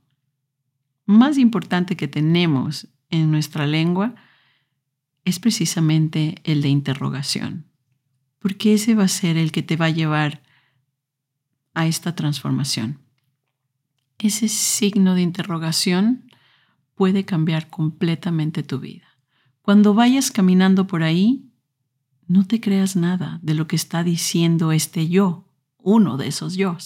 más 1.07 1.39
importante 1.39 1.97
que 1.97 2.07
tenemos 2.07 2.87
en 3.09 3.31
nuestra 3.31 3.65
lengua 3.65 4.13
es 5.25 5.39
precisamente 5.39 6.35
el 6.43 6.61
de 6.61 6.69
interrogación, 6.69 7.65
porque 8.37 8.75
ese 8.75 8.93
va 8.93 9.05
a 9.05 9.07
ser 9.07 9.37
el 9.37 9.51
que 9.51 9.63
te 9.63 9.75
va 9.75 9.85
a 9.85 9.89
llevar 9.89 10.43
a 11.73 11.87
esta 11.87 12.13
transformación. 12.13 12.99
Ese 14.19 14.47
signo 14.47 15.15
de 15.15 15.23
interrogación 15.23 16.31
puede 16.93 17.25
cambiar 17.25 17.69
completamente 17.69 18.61
tu 18.61 18.79
vida. 18.79 19.07
Cuando 19.63 19.95
vayas 19.95 20.29
caminando 20.29 20.85
por 20.85 21.01
ahí, 21.01 21.49
no 22.27 22.45
te 22.45 22.61
creas 22.61 22.95
nada 22.95 23.39
de 23.41 23.55
lo 23.55 23.67
que 23.67 23.75
está 23.75 24.03
diciendo 24.03 24.71
este 24.71 25.09
yo, 25.09 25.45
uno 25.79 26.17
de 26.17 26.27
esos 26.27 26.55
yo, 26.55 26.77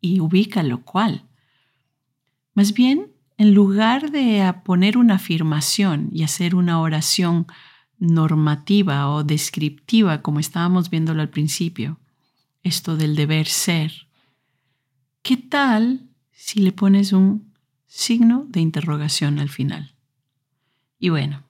y 0.00 0.18
ubícalo 0.20 0.82
cuál. 0.82 1.28
Más 2.54 2.72
bien, 2.72 3.12
en 3.36 3.52
lugar 3.52 4.10
de 4.10 4.54
poner 4.64 4.96
una 4.96 5.14
afirmación 5.14 6.08
y 6.12 6.22
hacer 6.22 6.54
una 6.54 6.80
oración 6.80 7.46
normativa 7.98 9.10
o 9.10 9.24
descriptiva, 9.24 10.22
como 10.22 10.40
estábamos 10.40 10.88
viéndolo 10.88 11.20
al 11.20 11.30
principio, 11.30 11.98
esto 12.62 12.96
del 12.96 13.16
deber 13.16 13.46
ser, 13.46 13.92
¿qué 15.22 15.36
tal 15.36 16.08
si 16.32 16.60
le 16.60 16.72
pones 16.72 17.12
un 17.12 17.52
signo 17.86 18.46
de 18.48 18.60
interrogación 18.60 19.38
al 19.38 19.48
final? 19.48 19.94
Y 20.98 21.08
bueno, 21.08 21.42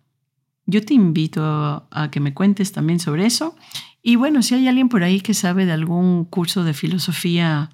yo 0.66 0.84
te 0.84 0.94
invito 0.94 1.42
a 1.90 2.08
que 2.10 2.20
me 2.20 2.32
cuentes 2.32 2.72
también 2.72 2.98
sobre 2.98 3.26
eso. 3.26 3.54
Y 4.02 4.16
bueno, 4.16 4.42
si 4.42 4.54
hay 4.54 4.68
alguien 4.68 4.88
por 4.88 5.02
ahí 5.02 5.20
que 5.20 5.34
sabe 5.34 5.66
de 5.66 5.72
algún 5.72 6.24
curso 6.24 6.64
de 6.64 6.72
filosofía 6.72 7.70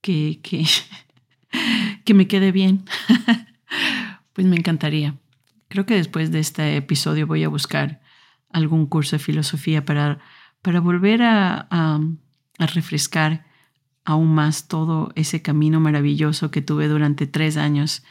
que, 0.00 0.40
que, 0.42 0.66
que 2.04 2.14
me 2.14 2.28
quede 2.28 2.52
bien, 2.52 2.84
pues 4.32 4.46
me 4.46 4.56
encantaría. 4.56 5.16
Creo 5.68 5.86
que 5.86 5.94
después 5.94 6.30
de 6.30 6.40
este 6.40 6.76
episodio 6.76 7.26
voy 7.26 7.44
a 7.44 7.48
buscar 7.48 8.00
algún 8.50 8.86
curso 8.86 9.16
de 9.16 9.22
filosofía 9.22 9.84
para, 9.84 10.18
para 10.60 10.80
volver 10.80 11.22
a, 11.22 11.66
a, 11.70 12.00
a 12.58 12.66
refrescar 12.66 13.46
aún 14.04 14.34
más 14.34 14.68
todo 14.68 15.12
ese 15.14 15.42
camino 15.42 15.80
maravilloso 15.80 16.50
que 16.50 16.62
tuve 16.62 16.88
durante 16.88 17.26
tres 17.26 17.56
años 17.56 18.02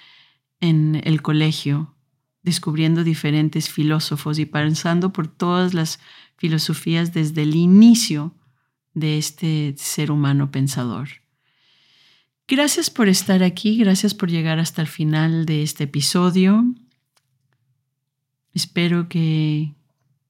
en 0.59 1.01
el 1.03 1.21
colegio, 1.21 1.95
descubriendo 2.43 3.03
diferentes 3.03 3.69
filósofos 3.69 4.39
y 4.39 4.45
pasando 4.45 5.11
por 5.11 5.27
todas 5.27 5.73
las 5.73 5.99
filosofías 6.37 7.13
desde 7.13 7.43
el 7.43 7.55
inicio 7.55 8.35
de 8.93 9.17
este 9.17 9.75
ser 9.77 10.11
humano 10.11 10.51
pensador. 10.51 11.20
Gracias 12.51 12.89
por 12.89 13.07
estar 13.07 13.43
aquí, 13.43 13.77
gracias 13.77 14.13
por 14.13 14.29
llegar 14.29 14.59
hasta 14.59 14.81
el 14.81 14.89
final 14.89 15.45
de 15.45 15.63
este 15.63 15.85
episodio. 15.85 16.65
Espero 18.53 19.07
que, 19.07 19.73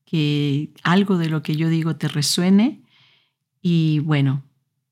que 0.06 0.70
algo 0.84 1.18
de 1.18 1.30
lo 1.30 1.42
que 1.42 1.56
yo 1.56 1.68
digo 1.68 1.96
te 1.96 2.08
resuene 2.08 2.84
y 3.60 3.98
bueno, 4.02 4.44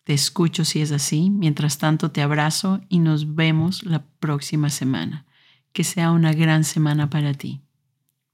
te 0.05 0.15
escucho 0.15 0.65
si 0.65 0.81
es 0.81 0.91
así. 0.91 1.29
Mientras 1.29 1.77
tanto, 1.77 2.09
te 2.09 2.23
abrazo 2.23 2.81
y 2.89 2.97
nos 2.97 3.35
vemos 3.35 3.83
la 3.83 4.07
próxima 4.19 4.71
semana. 4.71 5.27
Que 5.71 5.83
sea 5.83 6.09
una 6.09 6.33
gran 6.33 6.63
semana 6.63 7.11
para 7.11 7.35
ti. 7.35 7.61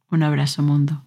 Un 0.09 0.23
abrazo 0.23 0.63
mundo. 0.63 1.04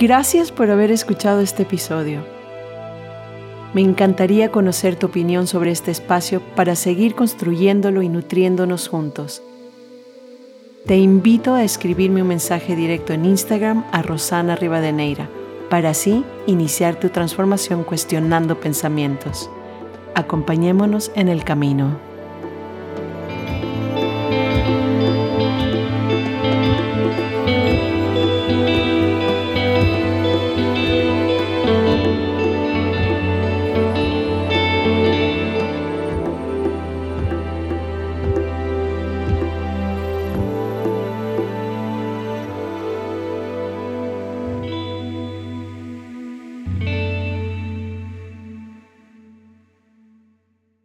Gracias 0.00 0.52
por 0.52 0.70
haber 0.70 0.92
escuchado 0.92 1.40
este 1.40 1.64
episodio. 1.64 2.24
Me 3.74 3.80
encantaría 3.80 4.52
conocer 4.52 4.94
tu 4.94 5.08
opinión 5.08 5.48
sobre 5.48 5.72
este 5.72 5.90
espacio 5.90 6.40
para 6.54 6.76
seguir 6.76 7.16
construyéndolo 7.16 8.02
y 8.02 8.08
nutriéndonos 8.08 8.86
juntos. 8.86 9.42
Te 10.86 10.96
invito 10.96 11.54
a 11.54 11.64
escribirme 11.64 12.22
un 12.22 12.28
mensaje 12.28 12.76
directo 12.76 13.12
en 13.12 13.24
Instagram 13.24 13.84
a 13.90 14.02
Rosana 14.02 14.54
Rivadeneira 14.54 15.28
para 15.68 15.90
así 15.90 16.24
iniciar 16.46 17.00
tu 17.00 17.08
transformación 17.08 17.82
cuestionando 17.82 18.60
pensamientos. 18.60 19.50
Acompañémonos 20.14 21.10
en 21.16 21.26
el 21.26 21.42
camino. 21.42 22.07